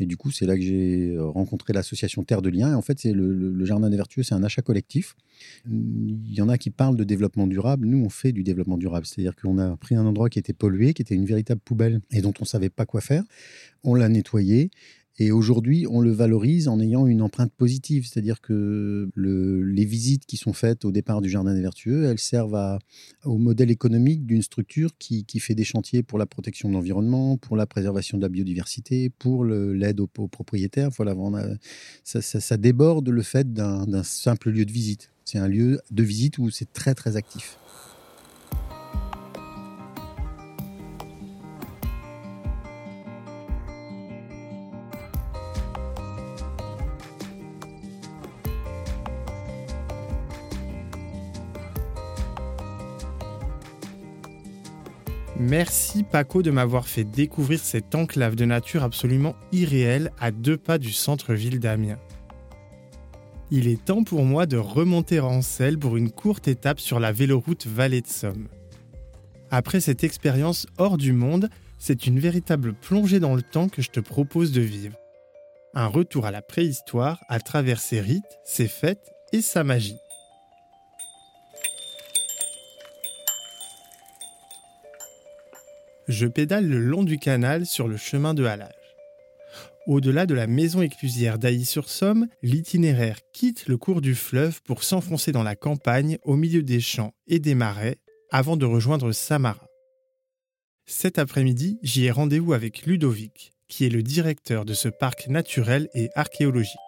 Et 0.00 0.06
du 0.06 0.16
coup, 0.16 0.30
c'est 0.30 0.46
là 0.46 0.56
que 0.56 0.62
j'ai 0.62 1.16
rencontré 1.18 1.72
l'association 1.72 2.24
Terre 2.24 2.42
de 2.42 2.48
Liens. 2.48 2.72
Et 2.72 2.74
en 2.74 2.82
fait, 2.82 2.98
c'est 2.98 3.12
le, 3.12 3.64
Jardin 3.64 3.90
des 3.90 3.96
Vertueux, 3.96 4.22
c'est 4.22 4.34
un 4.34 4.42
achat 4.42 4.62
collectif. 4.62 5.14
Il 5.68 6.34
y 6.34 6.40
en 6.40 6.48
a 6.48 6.58
qui 6.58 6.70
parlent 6.70 6.96
de 6.96 7.04
développement 7.04 7.46
durable. 7.46 7.86
Nous, 7.86 8.04
on 8.04 8.08
fait 8.08 8.32
du 8.32 8.42
développement 8.42 8.76
durable. 8.76 9.06
C'est-à-dire 9.06 9.36
qu'on 9.36 9.58
a 9.58 9.76
pris 9.76 9.94
un 9.94 10.04
endroit 10.04 10.28
qui 10.28 10.38
était 10.38 10.52
pollué, 10.52 10.94
qui 10.94 11.02
était 11.02 11.14
une 11.14 11.26
véritable 11.26 11.60
poubelle 11.64 12.00
et 12.10 12.20
dont 12.20 12.34
on 12.40 12.42
ne 12.42 12.48
savait 12.48 12.70
pas 12.70 12.86
quoi 12.86 13.00
faire. 13.00 13.22
On 13.82 13.94
l'a 13.94 14.08
nettoyé 14.08 14.70
et 15.18 15.30
aujourd'hui, 15.30 15.86
on 15.88 16.00
le 16.00 16.10
valorise 16.10 16.66
en 16.66 16.80
ayant 16.80 17.06
une 17.06 17.22
empreinte 17.22 17.52
positive, 17.52 18.04
c'est-à-dire 18.06 18.40
que 18.40 19.08
les 19.16 19.84
visites 19.84 20.26
qui 20.26 20.36
sont 20.36 20.52
faites 20.52 20.84
au 20.84 20.90
départ 20.90 21.20
du 21.20 21.28
Jardin 21.28 21.54
des 21.54 21.60
Vertueux, 21.60 22.06
elles 22.06 22.18
servent 22.18 22.78
au 23.24 23.38
modèle 23.38 23.70
économique 23.70 24.26
d'une 24.26 24.42
structure 24.42 24.90
qui, 24.98 25.24
fait 25.38 25.54
des 25.54 25.64
chantiers 25.64 26.02
pour 26.02 26.18
la 26.18 26.26
protection 26.26 26.68
de 26.68 26.74
l'environnement, 26.74 27.36
pour 27.36 27.56
la 27.56 27.66
préservation 27.66 28.18
de 28.18 28.22
la 28.22 28.28
biodiversité, 28.28 29.08
pour 29.08 29.44
l'aide 29.44 30.00
aux, 30.00 30.08
propriétaires. 30.08 30.90
Voilà, 30.90 31.14
ça, 32.02 32.20
ça 32.20 32.56
déborde 32.56 33.08
le 33.08 33.22
fait 33.22 33.52
d'un 33.52 34.02
simple 34.02 34.50
lieu 34.50 34.64
de 34.64 34.72
visite. 34.72 35.10
C'est 35.24 35.38
un 35.38 35.48
lieu 35.48 35.80
de 35.92 36.02
visite 36.02 36.38
où 36.38 36.50
c'est 36.50 36.72
très 36.72 36.94
très 36.94 37.16
actif. 37.16 37.58
Merci 55.46 56.04
Paco 56.04 56.40
de 56.40 56.50
m'avoir 56.50 56.86
fait 56.86 57.04
découvrir 57.04 57.60
cette 57.60 57.94
enclave 57.94 58.34
de 58.34 58.46
nature 58.46 58.82
absolument 58.82 59.36
irréelle 59.52 60.10
à 60.18 60.30
deux 60.30 60.56
pas 60.56 60.78
du 60.78 60.90
centre-ville 60.90 61.60
d'Amiens. 61.60 61.98
Il 63.50 63.68
est 63.68 63.84
temps 63.84 64.04
pour 64.04 64.24
moi 64.24 64.46
de 64.46 64.56
remonter 64.56 65.20
en 65.20 65.42
selle 65.42 65.78
pour 65.78 65.98
une 65.98 66.10
courte 66.10 66.48
étape 66.48 66.80
sur 66.80 66.98
la 66.98 67.12
véloroute 67.12 67.66
Vallée 67.66 68.00
de 68.00 68.06
Somme. 68.06 68.48
Après 69.50 69.80
cette 69.80 70.02
expérience 70.02 70.66
hors 70.78 70.96
du 70.96 71.12
monde, 71.12 71.50
c'est 71.78 72.06
une 72.06 72.18
véritable 72.18 72.72
plongée 72.72 73.20
dans 73.20 73.34
le 73.34 73.42
temps 73.42 73.68
que 73.68 73.82
je 73.82 73.90
te 73.90 74.00
propose 74.00 74.50
de 74.50 74.62
vivre. 74.62 74.96
Un 75.74 75.88
retour 75.88 76.24
à 76.24 76.30
la 76.30 76.40
préhistoire 76.40 77.20
à 77.28 77.38
travers 77.38 77.80
ses 77.80 78.00
rites, 78.00 78.38
ses 78.46 78.66
fêtes 78.66 79.12
et 79.34 79.42
sa 79.42 79.62
magie. 79.62 79.98
Je 86.08 86.26
pédale 86.26 86.66
le 86.66 86.78
long 86.78 87.02
du 87.02 87.18
canal 87.18 87.66
sur 87.66 87.88
le 87.88 87.96
chemin 87.96 88.34
de 88.34 88.44
halage. 88.44 88.72
Au-delà 89.86 90.24
de 90.24 90.34
la 90.34 90.46
maison 90.46 90.80
éclusière 90.80 91.38
d'Ailly-sur-Somme, 91.38 92.28
l'itinéraire 92.42 93.18
quitte 93.34 93.66
le 93.66 93.76
cours 93.76 94.00
du 94.00 94.14
fleuve 94.14 94.62
pour 94.62 94.82
s'enfoncer 94.82 95.30
dans 95.30 95.42
la 95.42 95.56
campagne 95.56 96.18
au 96.22 96.36
milieu 96.36 96.62
des 96.62 96.80
champs 96.80 97.12
et 97.26 97.38
des 97.38 97.54
marais 97.54 97.98
avant 98.30 98.56
de 98.56 98.64
rejoindre 98.64 99.12
Samara. 99.12 99.68
Cet 100.86 101.18
après-midi, 101.18 101.78
j'y 101.82 102.06
ai 102.06 102.10
rendez-vous 102.10 102.54
avec 102.54 102.86
Ludovic, 102.86 103.52
qui 103.68 103.84
est 103.84 103.90
le 103.90 104.02
directeur 104.02 104.64
de 104.64 104.74
ce 104.74 104.88
parc 104.88 105.28
naturel 105.28 105.88
et 105.94 106.08
archéologique. 106.14 106.78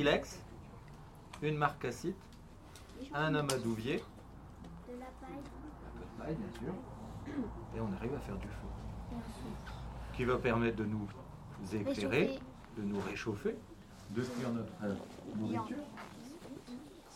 Silex, 0.00 0.40
une 1.42 1.58
marcassite, 1.58 2.16
un 3.12 3.34
amadouvier, 3.34 4.02
de 4.88 4.98
la 4.98 5.06
paille, 6.24 6.36
bien 6.36 6.58
sûr, 6.58 6.72
et 7.76 7.80
on 7.80 7.92
arrive 7.92 8.14
à 8.14 8.20
faire 8.20 8.38
du 8.38 8.46
feu. 8.48 9.16
Qui 10.14 10.24
va 10.24 10.38
permettre 10.38 10.76
de 10.78 10.86
nous 10.86 11.06
éclairer, 11.74 12.38
de 12.78 12.82
nous 12.82 12.98
réchauffer, 13.00 13.56
de 14.12 14.22
cuire 14.22 14.50
notre 14.54 14.72
euh, 14.84 14.94
nourriture. 15.36 15.76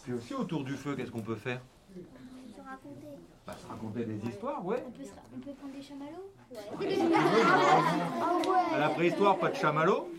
Puis 0.02 0.12
aussi 0.12 0.34
autour 0.34 0.62
du 0.62 0.74
feu, 0.74 0.94
qu'est-ce 0.94 1.10
qu'on 1.10 1.22
peut 1.22 1.36
faire? 1.36 1.62
Se 1.94 2.60
raconter. 2.60 3.06
Bah, 3.46 3.56
se 3.56 3.66
raconter 3.66 4.04
des 4.04 4.28
histoires, 4.28 4.62
ouais. 4.66 4.84
On 4.86 4.90
peut, 4.90 5.04
on 5.34 5.40
peut 5.40 5.54
prendre 5.54 5.72
des 5.72 5.82
chamallows? 5.82 6.30
Ouais. 8.50 8.74
À 8.74 8.78
la 8.78 8.88
préhistoire, 8.90 9.38
pas 9.38 9.48
de 9.48 9.56
chamallows 9.56 10.10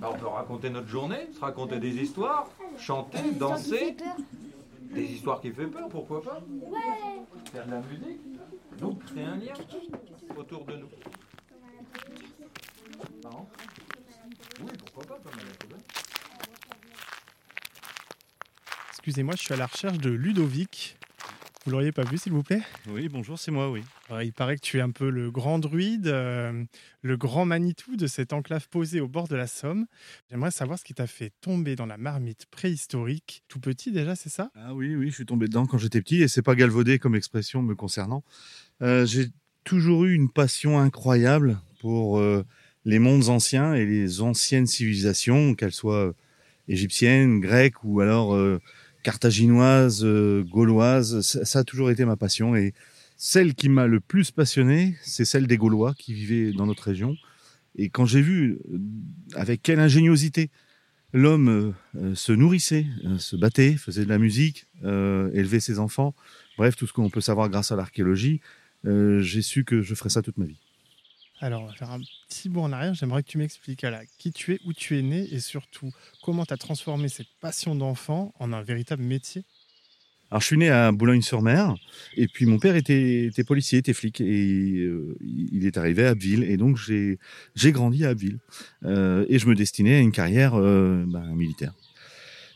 bah, 0.00 0.10
on 0.12 0.18
peut 0.18 0.26
raconter 0.26 0.70
notre 0.70 0.88
journée, 0.88 1.28
se 1.32 1.40
raconter 1.40 1.78
des 1.78 1.96
histoires, 1.96 2.48
chanter, 2.78 3.30
danser. 3.32 3.96
Des 4.80 5.04
histoires 5.04 5.40
qui 5.40 5.50
font 5.50 5.68
peur, 5.70 5.88
pourquoi 5.88 6.22
pas? 6.22 6.40
Faire 7.52 7.66
de 7.66 7.70
la 7.72 7.80
musique. 7.80 8.20
Donc 8.78 9.04
créer 9.04 9.24
un 9.24 9.36
lien 9.36 9.54
autour 10.36 10.64
de 10.64 10.76
nous. 10.76 10.88
Oui, 14.60 14.70
pourquoi 14.78 15.16
pas, 15.16 15.30
Excusez-moi, 18.90 19.34
je 19.36 19.42
suis 19.42 19.52
à 19.52 19.56
la 19.56 19.66
recherche 19.66 19.98
de 19.98 20.10
Ludovic. 20.10 20.96
Vous 21.64 21.70
l'auriez 21.70 21.92
pas 21.92 22.04
vu, 22.04 22.18
s'il 22.18 22.32
vous 22.32 22.42
plaît? 22.42 22.60
Oui, 22.90 23.08
bonjour, 23.08 23.38
c'est 23.38 23.50
moi, 23.50 23.70
oui. 23.70 23.80
il 24.22 24.34
paraît 24.34 24.56
que 24.56 24.60
tu 24.60 24.76
es 24.76 24.82
un 24.82 24.90
peu 24.90 25.08
le 25.08 25.30
grand 25.30 25.58
druide, 25.58 26.08
euh, 26.08 26.62
le 27.00 27.16
grand 27.16 27.46
Manitou 27.46 27.96
de 27.96 28.06
cette 28.06 28.34
enclave 28.34 28.68
posée 28.68 29.00
au 29.00 29.08
bord 29.08 29.28
de 29.28 29.34
la 29.34 29.46
Somme. 29.46 29.86
J'aimerais 30.30 30.50
savoir 30.50 30.78
ce 30.78 30.84
qui 30.84 30.92
t'a 30.92 31.06
fait 31.06 31.32
tomber 31.40 31.74
dans 31.74 31.86
la 31.86 31.96
marmite 31.96 32.44
préhistorique. 32.50 33.44
Tout 33.48 33.60
petit 33.60 33.92
déjà, 33.92 34.14
c'est 34.14 34.28
ça? 34.28 34.50
Ah 34.56 34.74
oui, 34.74 34.94
oui, 34.94 35.08
je 35.08 35.14
suis 35.14 35.24
tombé 35.24 35.46
dedans 35.46 35.64
quand 35.64 35.78
j'étais 35.78 36.02
petit 36.02 36.20
et 36.20 36.28
c'est 36.28 36.42
pas 36.42 36.54
galvaudé 36.54 36.98
comme 36.98 37.14
expression 37.14 37.62
me 37.62 37.74
concernant. 37.74 38.24
Euh, 38.82 39.06
j'ai 39.06 39.28
toujours 39.64 40.04
eu 40.04 40.12
une 40.12 40.28
passion 40.28 40.78
incroyable 40.78 41.58
pour 41.80 42.18
euh, 42.18 42.44
les 42.84 42.98
mondes 42.98 43.30
anciens 43.30 43.72
et 43.72 43.86
les 43.86 44.20
anciennes 44.20 44.66
civilisations, 44.66 45.54
qu'elles 45.54 45.72
soient 45.72 46.12
égyptiennes, 46.68 47.40
grecques 47.40 47.82
ou 47.84 48.02
alors 48.02 48.34
carthaginoise, 49.04 50.02
euh, 50.02 50.42
gauloise, 50.42 51.20
ça, 51.20 51.58
a 51.60 51.64
toujours 51.64 51.90
été 51.90 52.04
ma 52.04 52.16
passion. 52.16 52.56
Et 52.56 52.74
celle 53.16 53.54
qui 53.54 53.68
m'a 53.68 53.86
le 53.86 54.00
plus 54.00 54.32
passionné, 54.32 54.96
c'est 55.02 55.24
celle 55.24 55.46
des 55.46 55.56
Gaulois 55.56 55.94
qui 55.96 56.12
vivaient 56.12 56.52
dans 56.52 56.66
notre 56.66 56.82
région. 56.82 57.16
Et 57.76 57.90
quand 57.90 58.06
j'ai 58.06 58.22
vu 58.22 58.58
euh, 58.72 58.78
avec 59.34 59.62
quelle 59.62 59.78
ingéniosité 59.78 60.50
l'homme 61.12 61.74
euh, 61.94 62.14
se 62.16 62.32
nourrissait, 62.32 62.86
se 63.18 63.36
battait, 63.36 63.76
faisait 63.76 64.04
de 64.04 64.08
la 64.08 64.18
musique, 64.18 64.66
élevait 64.82 65.60
ses 65.60 65.78
enfants, 65.78 66.14
bref, 66.58 66.74
tout 66.74 66.88
ce 66.88 66.92
qu'on 66.92 67.10
peut 67.10 67.20
savoir 67.20 67.48
grâce 67.48 67.70
à 67.70 67.76
l'archéologie, 67.76 68.40
j'ai 68.84 69.40
su 69.40 69.64
que 69.64 69.80
je 69.80 69.94
ferais 69.94 70.10
ça 70.10 70.22
toute 70.22 70.36
ma 70.36 70.44
vie. 70.44 70.60
Alors, 71.44 71.60
on 71.60 71.66
va 71.66 71.74
faire 71.74 71.90
un 71.90 72.00
petit 72.26 72.48
bond 72.48 72.64
en 72.64 72.72
arrière. 72.72 72.94
J'aimerais 72.94 73.22
que 73.22 73.28
tu 73.28 73.36
m'expliques 73.36 73.84
qui 74.16 74.32
tu 74.32 74.54
es, 74.54 74.60
où 74.64 74.72
tu 74.72 74.98
es 74.98 75.02
né 75.02 75.28
et 75.30 75.40
surtout 75.40 75.92
comment 76.22 76.46
tu 76.46 76.54
as 76.54 76.56
transformé 76.56 77.10
cette 77.10 77.28
passion 77.38 77.74
d'enfant 77.74 78.32
en 78.38 78.54
un 78.54 78.62
véritable 78.62 79.02
métier? 79.02 79.44
Alors, 80.30 80.40
je 80.40 80.46
suis 80.46 80.56
né 80.56 80.70
à 80.70 80.90
Boulogne-sur-Mer 80.90 81.74
et 82.16 82.28
puis 82.28 82.46
mon 82.46 82.58
père 82.58 82.76
était, 82.76 83.30
policier, 83.46 83.80
était 83.80 83.92
flic 83.92 84.22
et 84.22 84.86
euh, 84.86 85.18
il 85.20 85.66
est 85.66 85.76
arrivé 85.76 86.06
à 86.06 86.10
Abbeville 86.12 86.44
et 86.44 86.56
donc 86.56 86.78
j'ai 86.78 87.18
grandi 87.72 88.06
à 88.06 88.08
Abbeville 88.08 88.38
euh, 88.86 89.26
et 89.28 89.38
je 89.38 89.46
me 89.46 89.54
destinais 89.54 89.96
à 89.96 90.00
une 90.00 90.12
carrière 90.12 90.54
euh, 90.54 91.04
ben, 91.06 91.26
militaire. 91.34 91.74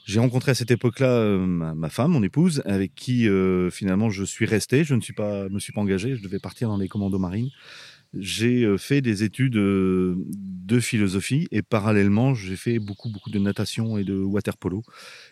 J'ai 0.06 0.18
rencontré 0.18 0.52
à 0.52 0.54
cette 0.54 0.70
époque-là 0.70 1.36
ma, 1.36 1.74
ma, 1.74 1.90
femme, 1.90 2.12
mon 2.12 2.22
épouse, 2.22 2.62
avec 2.64 2.94
qui 2.94 3.28
finalement 3.70 4.08
je 4.08 4.24
suis 4.24 4.46
resté. 4.46 4.82
Je 4.82 4.94
ne 4.94 5.02
suis 5.02 5.12
pas, 5.12 5.50
me 5.50 5.58
suis 5.58 5.74
pas 5.74 5.82
engagé. 5.82 6.16
Je 6.16 6.22
devais 6.22 6.38
partir 6.38 6.70
dans 6.70 6.78
les 6.78 6.88
commandos 6.88 7.18
marines 7.18 7.50
j'ai 8.14 8.64
euh, 8.64 8.78
fait 8.78 9.00
des 9.00 9.22
études 9.22 9.56
euh, 9.56 10.16
de 10.28 10.80
philosophie 10.80 11.46
et 11.50 11.62
parallèlement, 11.62 12.34
j'ai 12.34 12.56
fait 12.56 12.78
beaucoup, 12.78 13.10
beaucoup 13.10 13.30
de 13.30 13.38
natation 13.38 13.98
et 13.98 14.04
de 14.04 14.18
water 14.18 14.56
polo. 14.56 14.82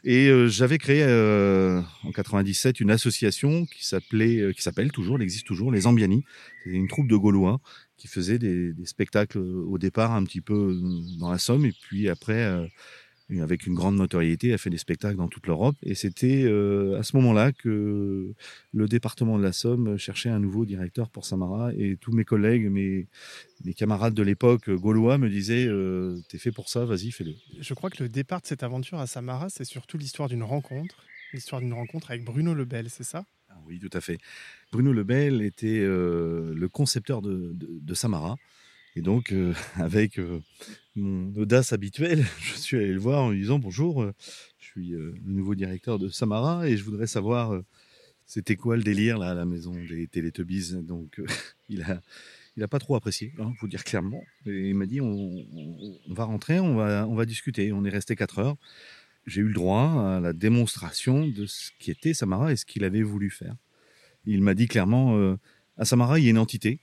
Et 0.04 0.28
euh, 0.28 0.49
j'avais 0.49 0.78
créé 0.78 1.04
en 1.04 2.12
97 2.12 2.80
une 2.80 2.90
association 2.90 3.64
qui 3.66 3.87
s'appelait, 3.87 4.52
qui 4.54 4.62
s'appelle 4.62 4.92
toujours, 4.92 5.16
elle 5.16 5.23
existe 5.23 5.47
toujours, 5.47 5.73
les 5.73 5.87
Ambiani. 5.87 6.25
C'est 6.64 6.71
une 6.71 6.88
troupe 6.88 7.09
de 7.09 7.16
Gaulois 7.16 7.61
qui 7.97 8.09
faisait 8.09 8.38
des, 8.38 8.75
spectacles 8.85 9.38
au 9.38 9.78
départ 9.78 10.12
un 10.12 10.25
petit 10.25 10.42
peu 10.42 10.78
dans 11.18 11.30
la 11.30 11.38
Somme 11.38 11.64
et 11.64 11.73
puis 11.73 12.09
après 12.09 12.68
avec 13.40 13.66
une 13.66 13.75
grande 13.75 13.97
notoriété, 13.97 14.52
a 14.52 14.59
fait 14.59 14.71
des 14.71 14.78
spectacles 14.78 15.16
dans 15.16 15.28
toute 15.28 15.47
l'Europe. 15.47 15.76
Et 15.83 15.95
c'était 15.95 16.45
euh, 16.45 16.99
à 16.99 17.02
ce 17.02 17.16
moment-là 17.16 17.52
que 17.52 18.33
le 18.73 18.88
département 18.88 19.37
de 19.38 19.42
la 19.42 19.52
Somme 19.52 19.99
cherchait 19.99 20.28
un 20.28 20.38
nouveau 20.38 20.64
directeur 20.64 21.11
pour 21.11 21.25
Samara. 21.25 21.73
Et 21.75 21.97
tous 21.97 22.12
mes 22.12 22.25
collègues, 22.25 22.71
mes, 22.71 23.09
mes 23.64 23.75
camarades 23.75 24.14
de 24.14 24.23
l'époque 24.23 24.71
gaulois 24.71 25.18
me 25.18 25.28
disaient 25.28 25.66
euh, 25.66 26.18
T'es 26.28 26.38
fait 26.38 26.52
pour 26.52 26.68
ça, 26.68 26.85
vas-y, 26.85 27.11
fais-le. 27.11 27.35
Je 27.61 27.75
crois 27.75 27.90
que 27.90 28.02
le 28.02 28.09
départ 28.09 28.40
de 28.40 28.47
cette 28.47 28.62
aventure 28.62 28.99
à 28.99 29.06
Samara, 29.06 29.49
c'est 29.49 29.64
surtout 29.64 29.99
l'histoire 29.99 30.28
d'une 30.28 30.45
rencontre. 30.45 31.02
L'histoire 31.33 31.61
d'une 31.61 31.73
rencontre 31.73 32.12
avec 32.12 32.25
Bruno 32.25 32.54
Lebel, 32.54 32.88
c'est 32.90 33.04
ça? 33.04 33.25
Ah 33.50 33.56
Oui, 33.66 33.80
tout 33.80 33.90
à 33.92 34.00
fait. 34.00 34.18
Bruno 34.71 34.92
Lebel 34.92 35.42
était 35.42 35.80
euh, 35.80 36.54
le 36.54 36.68
concepteur 36.68 37.23
de, 37.23 37.52
de 37.54 37.95
Samara. 37.95 38.37
Et 38.97 39.03
donc, 39.03 39.31
euh, 39.33 39.53
avec 39.76 40.19
euh, 40.19 40.41
mon 40.97 41.33
audace 41.37 41.73
habituelle, 41.73 42.25
je 42.41 42.55
suis 42.55 42.76
allé 42.79 42.93
le 42.93 42.99
voir 42.99 43.23
en 43.23 43.31
lui 43.31 43.41
disant 43.41 43.59
Bonjour, 43.59 44.03
euh, 44.03 44.15
je 44.59 44.67
suis 44.67 44.88
le 44.88 45.15
nouveau 45.25 45.55
directeur 45.55 45.99
de 45.99 46.09
Samara 46.09 46.69
et 46.69 46.76
je 46.76 46.83
voudrais 46.83 47.07
savoir 47.07 47.62
c'était 48.25 48.57
quoi 48.57 48.76
le 48.76 48.83
délire 48.83 49.19
là 49.19 49.31
à 49.31 49.35
la 49.35 49.45
maison 49.45 49.73
des 49.73 50.09
Télétubbies. 50.09 50.75
Donc, 50.83 51.21
il 51.69 51.83
a. 51.83 52.00
Il 52.59 52.61
n'a 52.61 52.69
pas 52.69 52.79
trop 52.79 52.97
apprécié, 52.97 53.35
hein, 53.38 53.53
faut 53.61 53.69
dire 53.69 53.85
clairement. 53.85 54.25
Et 54.47 54.71
il 54.71 54.75
m'a 54.75 54.87
dit 54.87 55.03
on, 55.03 55.45
va 56.09 56.25
rentrer, 56.25 56.59
on 56.59 56.75
va, 56.75 57.07
on 57.07 57.15
va 57.15 57.26
discuter. 57.26 57.71
On 57.71 57.85
est 57.85 57.91
resté 57.91 58.17
4 58.17 58.38
heures. 58.38 58.57
J'ai 59.26 59.43
eu 59.43 59.49
le 59.49 59.53
droit 59.53 60.17
à 60.17 60.21
la 60.21 60.33
démonstration 60.33 61.29
de 61.29 61.45
ce 61.45 61.71
qui 61.79 61.91
était 61.91 62.15
Samara 62.15 62.53
et 62.53 62.57
ce 62.57 62.65
qu'il 62.65 62.85
avait 62.85 63.03
voulu 63.03 63.29
faire. 63.29 63.57
Il 64.25 64.41
m'a 64.41 64.55
dit 64.55 64.69
clairement 64.69 65.37
à 65.76 65.85
Samara, 65.85 66.19
il 66.19 66.25
y 66.25 66.29
a 66.29 66.31
une 66.31 66.38
entité 66.38 66.81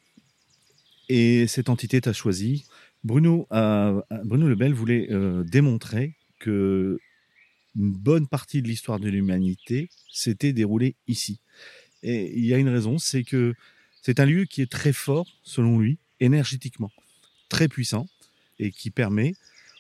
et 1.10 1.48
cette 1.48 1.70
entité 1.70 2.02
t'a 2.02 2.14
choisi. 2.14 2.66
Bruno, 3.04 3.48
Bruno 3.50 4.48
Lebel 4.48 4.74
voulait 4.74 5.12
euh, 5.12 5.44
démontrer 5.44 6.16
que 6.40 7.00
une 7.76 7.92
bonne 7.92 8.28
partie 8.28 8.62
de 8.62 8.68
l'histoire 8.68 9.00
de 9.00 9.10
l'humanité 9.10 9.90
s'était 10.12 10.54
déroulée 10.54 10.96
ici. 11.08 11.40
Et 12.04 12.38
il 12.38 12.46
y 12.46 12.54
a 12.54 12.58
une 12.58 12.70
raison, 12.70 12.98
c'est 13.00 13.24
que 13.24 13.56
c'est 14.02 14.20
un 14.20 14.26
lieu 14.26 14.46
qui 14.46 14.62
est 14.62 14.72
très 14.72 14.94
fort, 14.94 15.26
selon 15.44 15.80
lui, 15.80 15.98
énergétiquement, 16.20 16.92
très 17.50 17.68
puissant, 17.68 18.08
et 18.60 18.72
qui 18.72 18.92
permet 18.92 19.34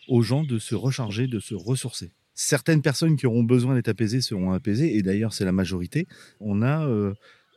aux 0.08 0.22
gens 0.22 0.44
de 0.44 0.58
se 0.60 0.75
recharger, 0.75 1.27
de 1.27 1.39
se 1.39 1.53
ressourcer. 1.53 2.12
Certaines 2.34 2.82
personnes 2.82 3.15
qui 3.15 3.27
auront 3.27 3.44
besoin 3.44 3.75
d'être 3.75 3.89
apaisées 3.89 4.22
seront 4.22 4.51
apaisées, 4.53 4.96
et 4.96 5.01
d'ailleurs 5.03 5.34
c'est 5.34 5.46
la 5.46 5.51
majorité. 5.51 6.08
On 6.39 6.62
a 6.62 6.88
euh, 6.88 7.13
euh, 7.13 7.13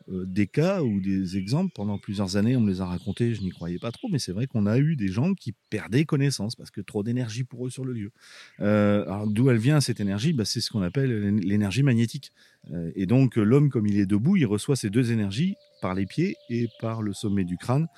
des 0.08 0.46
cas 0.46 0.82
ou 0.82 1.00
des 1.00 1.36
exemples 1.36 1.72
pendant 1.74 1.98
plusieurs 1.98 2.36
années, 2.36 2.56
on 2.56 2.60
me 2.60 2.70
les 2.70 2.80
a 2.80 2.86
racontés, 2.86 3.34
je 3.34 3.42
n'y 3.42 3.50
croyais 3.50 3.78
pas 3.78 3.90
trop, 3.90 4.08
mais 4.08 4.18
c'est 4.18 4.32
vrai 4.32 4.46
qu'on 4.46 4.66
a 4.66 4.78
eu 4.78 4.94
des 4.96 5.08
gens 5.08 5.34
qui 5.34 5.52
perdaient 5.68 6.04
connaissance 6.04 6.54
parce 6.54 6.70
que 6.70 6.80
trop 6.80 7.02
d'énergie 7.02 7.44
pour 7.44 7.66
eux 7.66 7.70
sur 7.70 7.84
le 7.84 7.92
lieu. 7.92 8.12
Euh, 8.60 9.02
alors 9.04 9.26
d'où 9.26 9.50
elle 9.50 9.58
vient 9.58 9.80
cette 9.80 10.00
énergie? 10.00 10.32
Bah, 10.32 10.44
C'est 10.44 10.60
ce 10.60 10.70
qu'on 10.70 10.82
appelle 10.82 11.10
l'énergie 11.38 11.82
magnétique. 11.82 12.32
Euh, 12.72 12.92
et 12.94 13.06
donc 13.06 13.36
l'homme, 13.36 13.70
comme 13.70 13.86
il 13.86 13.98
est 13.98 14.06
debout, 14.06 14.36
il 14.36 14.46
reçoit 14.46 14.76
ces 14.76 14.90
deux 14.90 15.12
énergies 15.12 15.56
par 15.82 15.94
les 15.94 16.06
pieds 16.06 16.36
et 16.50 16.68
par 16.80 17.02
le 17.02 17.12
sommet 17.12 17.44
du 17.44 17.56
crâne. 17.56 17.88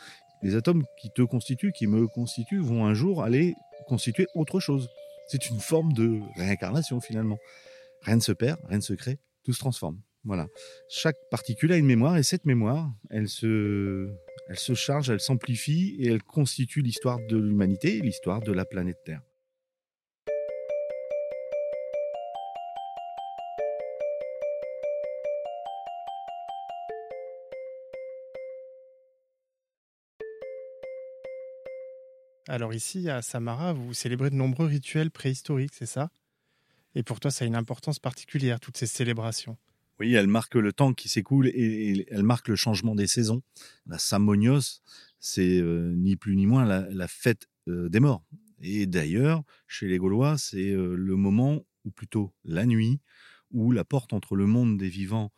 Les 0.42 0.54
atomes 0.54 0.84
qui 1.00 1.10
te 1.10 1.22
constituent, 1.22 1.72
qui 1.72 1.86
me 1.86 2.06
constituent, 2.06 2.60
vont 2.60 2.86
un 2.86 2.94
jour 2.94 3.22
aller 3.22 3.54
constituer 3.86 4.26
autre 4.34 4.60
chose. 4.60 4.88
C'est 5.28 5.50
une 5.50 5.60
forme 5.60 5.92
de 5.92 6.20
réincarnation 6.36 7.00
finalement. 7.00 7.38
Rien 8.02 8.16
ne 8.16 8.20
se 8.20 8.32
perd, 8.32 8.58
rien 8.68 8.78
ne 8.78 8.82
se 8.82 8.94
crée, 8.94 9.18
tout 9.44 9.52
se 9.52 9.58
transforme. 9.58 10.00
Voilà. 10.24 10.48
Chaque 10.88 11.16
particule 11.30 11.72
a 11.72 11.76
une 11.76 11.86
mémoire 11.86 12.16
et 12.16 12.22
cette 12.22 12.44
mémoire, 12.44 12.92
elle 13.10 13.28
se, 13.28 14.10
elle 14.48 14.58
se 14.58 14.74
charge, 14.74 15.10
elle 15.10 15.20
s'amplifie 15.20 15.96
et 16.00 16.08
elle 16.08 16.22
constitue 16.22 16.82
l'histoire 16.82 17.18
de 17.28 17.36
l'humanité, 17.36 18.00
l'histoire 18.00 18.40
de 18.40 18.52
la 18.52 18.64
planète 18.64 18.98
Terre. 19.04 19.22
Alors 32.50 32.72
ici, 32.72 33.10
à 33.10 33.20
Samara, 33.20 33.74
vous 33.74 33.92
célébrez 33.92 34.30
de 34.30 34.34
nombreux 34.34 34.66
rituels 34.66 35.10
préhistoriques, 35.10 35.74
c'est 35.74 35.86
ça? 35.86 36.10
Et 36.94 37.02
pour 37.02 37.20
toi, 37.20 37.30
ça 37.30 37.44
a 37.44 37.46
une 37.46 37.54
importance 37.54 37.98
particulière, 37.98 38.58
toutes 38.58 38.78
ces 38.78 38.86
célébrations 38.86 39.58
oui, 40.00 40.14
elle 40.14 40.28
marque 40.28 40.54
le 40.54 40.72
temps 40.72 40.94
qui 40.94 41.08
s'écoule 41.08 41.48
et, 41.48 42.06
elle 42.10 42.22
marque 42.22 42.48
le 42.48 42.56
changement 42.56 42.94
des 42.94 43.06
saisons. 43.06 43.42
La 43.86 43.98
Samonios, 43.98 44.80
c'est 45.18 45.60
euh, 45.60 45.92
ni 45.96 46.16
plus 46.16 46.36
ni 46.36 46.46
moins 46.46 46.64
la, 46.64 47.08
fête 47.08 47.48
euh, 47.68 47.88
des 47.88 48.00
morts. 48.00 48.24
Et 48.60 48.86
d'ailleurs, 48.86 49.42
chez 49.66 49.88
les 49.88 49.98
Gaulois, 49.98 50.38
c'est 50.38 50.70
euh, 50.70 50.94
le 50.94 51.16
moment, 51.16 51.64
ou 51.84 51.90
plutôt 51.90 52.32
la 52.44 52.66
nuit, 52.66 53.00
où 53.50 53.72
la 53.72 53.84
porte 53.84 54.12
entre 54.12 54.36
le 54.36 54.46
monde 54.46 54.78
des 54.78 54.88
vivants 54.88 55.32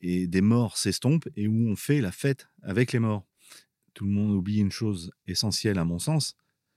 et 0.00 0.26
des 0.26 0.42
morts 0.42 0.76
s'estompe 0.76 1.28
et 1.36 1.48
où 1.48 1.68
on 1.68 1.76
fait 1.76 2.00
la 2.00 2.12
fête 2.12 2.48
avec 2.62 2.92
les 2.92 2.98
morts. 2.98 3.26
Tout 3.94 4.04
le 4.04 4.12
monde 4.12 4.30
oublie 4.30 4.58
une 4.58 4.70
chose 4.70 5.12
essentielle 5.26 5.78
à 5.78 5.84
mon 5.84 5.98
sens, 5.98 6.36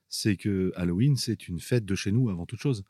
c'est 0.10 0.38
que 0.38 0.74
Halloween, 0.76 1.16
c'est 1.16 1.48
une 1.48 1.60
fête 1.60 1.86
de 1.86 1.96
chez 1.96 2.12
nous 2.12 2.30
avant 2.30 2.46
toute 2.46 2.60
chose. 2.60 2.84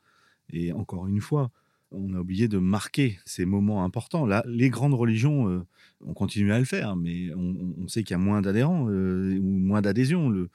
Et 0.50 0.72
encore 0.72 1.06
une 1.06 1.20
fois, 1.20 1.50
on 1.90 2.14
a 2.14 2.18
oublié 2.18 2.48
de 2.48 2.58
marquer 2.58 3.18
ces 3.24 3.44
moments 3.44 3.84
importants. 3.84 4.26
Là, 4.26 4.42
les 4.46 4.70
grandes 4.70 4.94
religions 4.94 5.48
euh, 5.48 5.66
ont 6.00 6.14
continué 6.14 6.52
à 6.52 6.58
le 6.58 6.64
faire, 6.64 6.96
mais 6.96 7.32
on, 7.34 7.88
sait 7.88 8.02
qu'il 8.02 8.12
y 8.12 8.14
a 8.14 8.18
moins 8.18 8.42
d'adhérents 8.42 8.88
euh, 8.90 9.38
ou 9.38 9.58
moins 9.58 9.82
d'adhésions. 9.82 10.48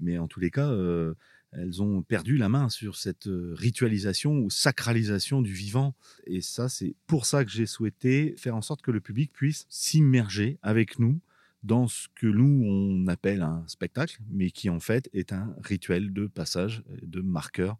Mais 0.00 0.18
en 0.18 0.28
tous 0.28 0.40
les 0.40 0.50
cas, 0.50 0.70
euh, 0.70 1.14
elles 1.52 1.82
ont 1.82 2.02
perdu 2.02 2.36
la 2.36 2.48
main 2.48 2.68
sur 2.68 2.96
cette 2.96 3.28
ritualisation 3.28 4.38
ou 4.38 4.50
sacralisation 4.50 5.42
du 5.42 5.52
vivant. 5.52 5.94
Et 6.26 6.40
ça, 6.40 6.68
c'est 6.68 6.94
pour 7.06 7.26
ça 7.26 7.44
que 7.44 7.50
j'ai 7.50 7.66
souhaité 7.66 8.34
faire 8.38 8.56
en 8.56 8.62
sorte 8.62 8.82
que 8.82 8.90
le 8.90 9.00
public 9.00 9.32
puisse 9.32 9.66
s'immerger 9.68 10.58
avec 10.62 10.98
nous 10.98 11.20
dans 11.62 11.88
ce 11.88 12.08
que 12.14 12.26
nous, 12.26 12.64
on 12.64 13.06
appelle 13.08 13.42
un 13.42 13.64
spectacle, 13.66 14.18
mais 14.30 14.50
qui 14.50 14.70
en 14.70 14.80
fait 14.80 15.10
est 15.12 15.32
un 15.32 15.54
rituel 15.62 16.12
de 16.12 16.26
passage, 16.26 16.82
de 17.02 17.20
marqueur 17.20 17.76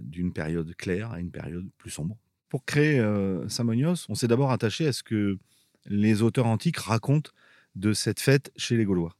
d'une 0.00 0.32
période 0.32 0.74
claire 0.76 1.12
à 1.12 1.20
une 1.20 1.30
période 1.30 1.68
plus 1.78 1.90
sombre. 1.90 2.16
Pour 2.48 2.64
créer 2.64 2.98
euh, 2.98 3.46
Samonios, 3.48 4.06
on 4.08 4.14
s'est 4.14 4.28
d'abord 4.28 4.50
attaché 4.50 4.86
à 4.86 4.92
ce 4.92 5.02
que 5.02 5.38
les 5.84 6.22
auteurs 6.22 6.46
antiques 6.46 6.78
racontent 6.78 7.30
de 7.74 7.92
cette 7.92 8.20
fête 8.20 8.50
chez 8.56 8.76
les 8.76 8.84
Gaulois. 8.84 9.14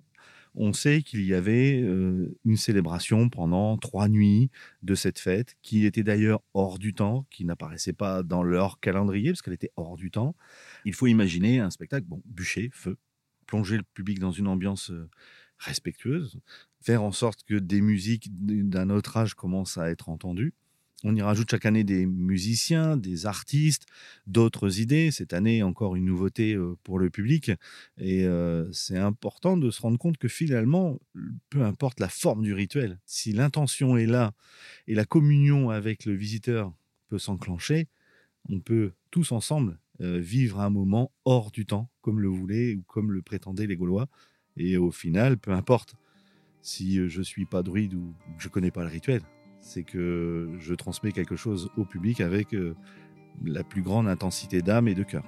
On 0.54 0.72
sait 0.72 1.02
qu'il 1.02 1.24
y 1.24 1.34
avait 1.34 1.80
euh, 1.82 2.34
une 2.46 2.56
célébration 2.56 3.28
pendant 3.28 3.76
trois 3.76 4.08
nuits 4.08 4.50
de 4.82 4.94
cette 4.94 5.18
fête, 5.18 5.56
qui 5.60 5.84
était 5.84 6.02
d'ailleurs 6.02 6.40
hors 6.54 6.78
du 6.78 6.94
temps, 6.94 7.26
qui 7.30 7.44
n'apparaissait 7.44 7.92
pas 7.92 8.22
dans 8.22 8.42
leur 8.42 8.80
calendrier, 8.80 9.30
parce 9.30 9.42
qu'elle 9.42 9.54
était 9.54 9.72
hors 9.76 9.96
du 9.96 10.10
temps. 10.10 10.34
Il 10.86 10.94
faut 10.94 11.06
imaginer 11.06 11.60
un 11.60 11.70
spectacle, 11.70 12.06
bon, 12.06 12.22
bûcher, 12.24 12.70
feu, 12.72 12.96
plonger 13.46 13.76
le 13.76 13.84
public 13.94 14.18
dans 14.18 14.32
une 14.32 14.48
ambiance 14.48 14.90
respectueuse, 15.58 16.40
faire 16.80 17.02
en 17.02 17.12
sorte 17.12 17.44
que 17.44 17.54
des 17.54 17.80
musiques 17.80 18.28
d'un 18.30 18.90
autre 18.90 19.16
âge 19.16 19.34
commencent 19.34 19.78
à 19.78 19.90
être 19.90 20.08
entendues. 20.08 20.54
On 21.04 21.14
y 21.14 21.22
rajoute 21.22 21.48
chaque 21.50 21.64
année 21.64 21.84
des 21.84 22.06
musiciens, 22.06 22.96
des 22.96 23.26
artistes, 23.26 23.86
d'autres 24.26 24.80
idées. 24.80 25.12
Cette 25.12 25.32
année, 25.32 25.62
encore 25.62 25.94
une 25.94 26.06
nouveauté 26.06 26.54
euh, 26.54 26.76
pour 26.82 26.98
le 26.98 27.08
public. 27.08 27.52
Et 27.98 28.24
euh, 28.24 28.70
c'est 28.72 28.98
important 28.98 29.56
de 29.56 29.70
se 29.70 29.80
rendre 29.80 29.98
compte 29.98 30.18
que 30.18 30.26
finalement, 30.26 30.98
peu 31.50 31.62
importe 31.62 32.00
la 32.00 32.08
forme 32.08 32.42
du 32.42 32.52
rituel, 32.52 32.98
si 33.06 33.32
l'intention 33.32 33.96
est 33.96 34.06
là 34.06 34.32
et 34.88 34.96
la 34.96 35.04
communion 35.04 35.70
avec 35.70 36.04
le 36.04 36.14
visiteur 36.14 36.74
peut 37.08 37.18
s'enclencher, 37.20 37.86
on 38.48 38.58
peut 38.58 38.92
tous 39.12 39.30
ensemble 39.30 39.78
euh, 40.00 40.18
vivre 40.18 40.60
un 40.60 40.70
moment 40.70 41.12
hors 41.24 41.52
du 41.52 41.64
temps, 41.64 41.90
comme 42.00 42.20
le 42.20 42.28
voulaient 42.28 42.74
ou 42.74 42.82
comme 42.88 43.12
le 43.12 43.22
prétendaient 43.22 43.66
les 43.68 43.76
Gaulois. 43.76 44.08
Et 44.58 44.76
au 44.76 44.90
final, 44.90 45.38
peu 45.38 45.52
importe 45.52 45.96
si 46.60 47.08
je 47.08 47.22
suis 47.22 47.46
pas 47.46 47.62
druide 47.62 47.94
ou 47.94 48.14
que 48.36 48.42
je 48.42 48.48
connais 48.48 48.70
pas 48.70 48.82
le 48.82 48.90
rituel, 48.90 49.22
c'est 49.60 49.84
que 49.84 50.50
je 50.58 50.74
transmets 50.74 51.12
quelque 51.12 51.36
chose 51.36 51.70
au 51.76 51.84
public 51.84 52.20
avec 52.20 52.54
euh, 52.54 52.74
la 53.44 53.64
plus 53.64 53.82
grande 53.82 54.08
intensité 54.08 54.62
d'âme 54.62 54.88
et 54.88 54.94
de 54.94 55.02
cœur. 55.02 55.24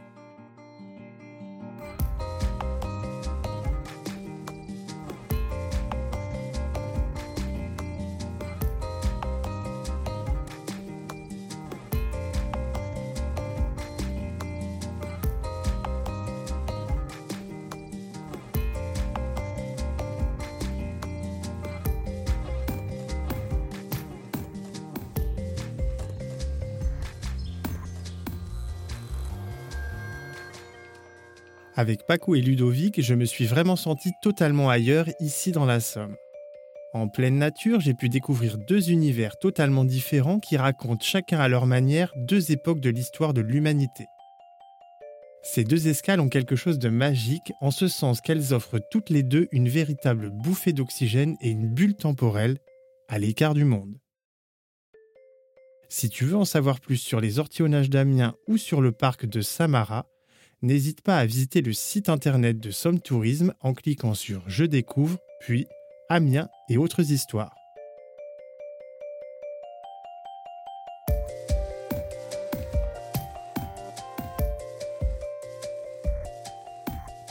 Avec 31.81 32.05
Paco 32.05 32.35
et 32.35 32.43
Ludovic, 32.43 33.01
je 33.01 33.15
me 33.15 33.25
suis 33.25 33.47
vraiment 33.47 33.75
senti 33.75 34.11
totalement 34.21 34.69
ailleurs 34.69 35.07
ici 35.19 35.51
dans 35.51 35.65
la 35.65 35.81
Somme. 35.81 36.15
En 36.93 37.09
pleine 37.09 37.39
nature, 37.39 37.81
j'ai 37.81 37.95
pu 37.95 38.11
découvrir 38.11 38.59
deux 38.59 38.91
univers 38.91 39.39
totalement 39.39 39.87
différents 39.87 40.41
qui 40.41 40.59
racontent 40.59 41.03
chacun 41.03 41.41
à 41.41 41.49
leur 41.49 41.65
manière 41.65 42.13
deux 42.17 42.53
époques 42.53 42.81
de 42.81 42.91
l'histoire 42.91 43.33
de 43.33 43.41
l'humanité. 43.41 44.05
Ces 45.43 45.65
deux 45.65 45.89
escales 45.89 46.21
ont 46.21 46.29
quelque 46.29 46.55
chose 46.55 46.79
de 46.79 46.91
magique 46.91 47.51
en 47.63 47.71
ce 47.71 47.89
sens 47.89 48.21
qu'elles 48.21 48.53
offrent 48.53 48.81
toutes 48.91 49.09
les 49.09 49.23
deux 49.23 49.49
une 49.51 49.71
véritable 49.71 50.29
bouffée 50.29 50.75
d'oxygène 50.75 51.39
et 51.41 51.49
une 51.49 51.73
bulle 51.73 51.97
temporelle 51.97 52.59
à 53.09 53.19
l'écart 53.19 53.55
du 53.55 53.65
monde. 53.65 53.99
Si 55.89 56.11
tu 56.11 56.27
veux 56.27 56.37
en 56.37 56.45
savoir 56.45 56.79
plus 56.79 56.99
sur 56.99 57.23
les 57.23 57.39
ortillonnages 57.39 57.89
d'Amiens 57.89 58.35
ou 58.49 58.59
sur 58.59 58.83
le 58.83 58.93
parc 58.93 59.25
de 59.25 59.41
Samara, 59.41 60.05
n'hésite 60.63 61.01
pas 61.01 61.19
à 61.19 61.27
visiter 61.27 61.63
le 61.63 61.73
site 61.73 62.09
internet 62.09 62.61
de 62.61 62.71
Somme 62.71 63.01
Tourisme 63.01 63.55
en 63.61 63.75
cliquant 63.75 64.15
sur 64.15 64.43
Je 64.47 64.65
découvre, 64.65 65.19
puis 65.41 65.67
Amiens 66.09 66.49
et 66.69 66.77
autres 66.77 67.13
histoires. 67.13 67.55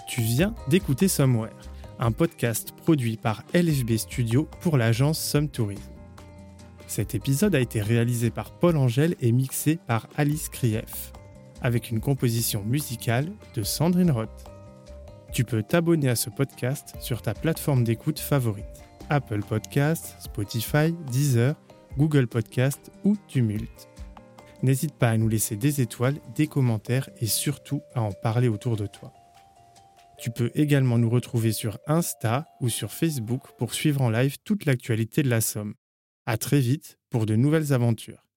Tu 0.08 0.22
viens 0.22 0.56
d'écouter 0.68 1.08
Somewhere, 1.08 1.54
un 2.00 2.12
podcast 2.12 2.72
produit 2.72 3.16
par 3.16 3.44
LFB 3.54 3.98
Studio 3.98 4.50
pour 4.62 4.78
l'agence 4.78 5.20
Somme 5.20 5.50
Tourisme. 5.50 5.84
Cet 6.88 7.14
épisode 7.14 7.54
a 7.54 7.60
été 7.60 7.82
réalisé 7.82 8.32
par 8.32 8.52
Paul 8.58 8.76
Angèle 8.76 9.16
et 9.22 9.32
mixé 9.32 9.78
par 9.86 10.08
Alice 10.18 10.50
Krief, 10.50 11.14
avec 11.62 11.92
une 11.92 12.00
composition 12.00 12.64
musicale 12.64 13.32
de 13.56 13.64
Sandrine 13.64 14.12
Roth. 14.12 14.46
Tu 15.32 15.44
peux 15.44 15.64
t'abonner 15.64 16.10
à 16.10 16.16
ce 16.16 16.30
podcast 16.30 16.96
sur 17.00 17.22
ta 17.22 17.34
plateforme 17.34 17.84
d'écoute 17.84 18.20
favorite 18.20 18.66
Apple 19.10 19.42
Podcasts, 19.42 20.16
Spotify, 20.20 20.94
Deezer, 21.12 21.56
Google 21.98 22.28
Podcasts 22.28 22.92
ou 23.04 23.16
Tumult. 23.28 23.90
N'hésite 24.62 24.94
pas 24.96 25.10
à 25.10 25.18
nous 25.18 25.30
laisser 25.30 25.56
des 25.56 25.82
étoiles, 25.82 26.20
des 26.36 26.48
commentaires 26.48 27.10
et 27.20 27.28
surtout 27.28 27.82
à 27.94 28.02
en 28.02 28.12
parler 28.12 28.48
autour 28.48 28.76
de 28.76 28.88
toi. 28.88 29.14
Tu 30.20 30.32
peux 30.32 30.52
également 30.54 30.98
nous 30.98 31.10
retrouver 31.10 31.54
sur 31.54 31.78
Insta 31.88 32.46
ou 32.60 32.68
sur 32.68 32.92
Facebook 32.92 33.44
pour 33.58 33.74
suivre 33.74 34.02
en 34.02 34.10
live 34.10 34.38
toute 34.44 34.66
l'actualité 34.66 35.24
de 35.24 35.30
la 35.30 35.40
Somme. 35.40 35.76
À 36.26 36.38
très 36.38 36.60
vite 36.60 37.00
pour 37.10 37.26
de 37.26 37.36
nouvelles 37.36 37.72
aventures. 37.72 38.29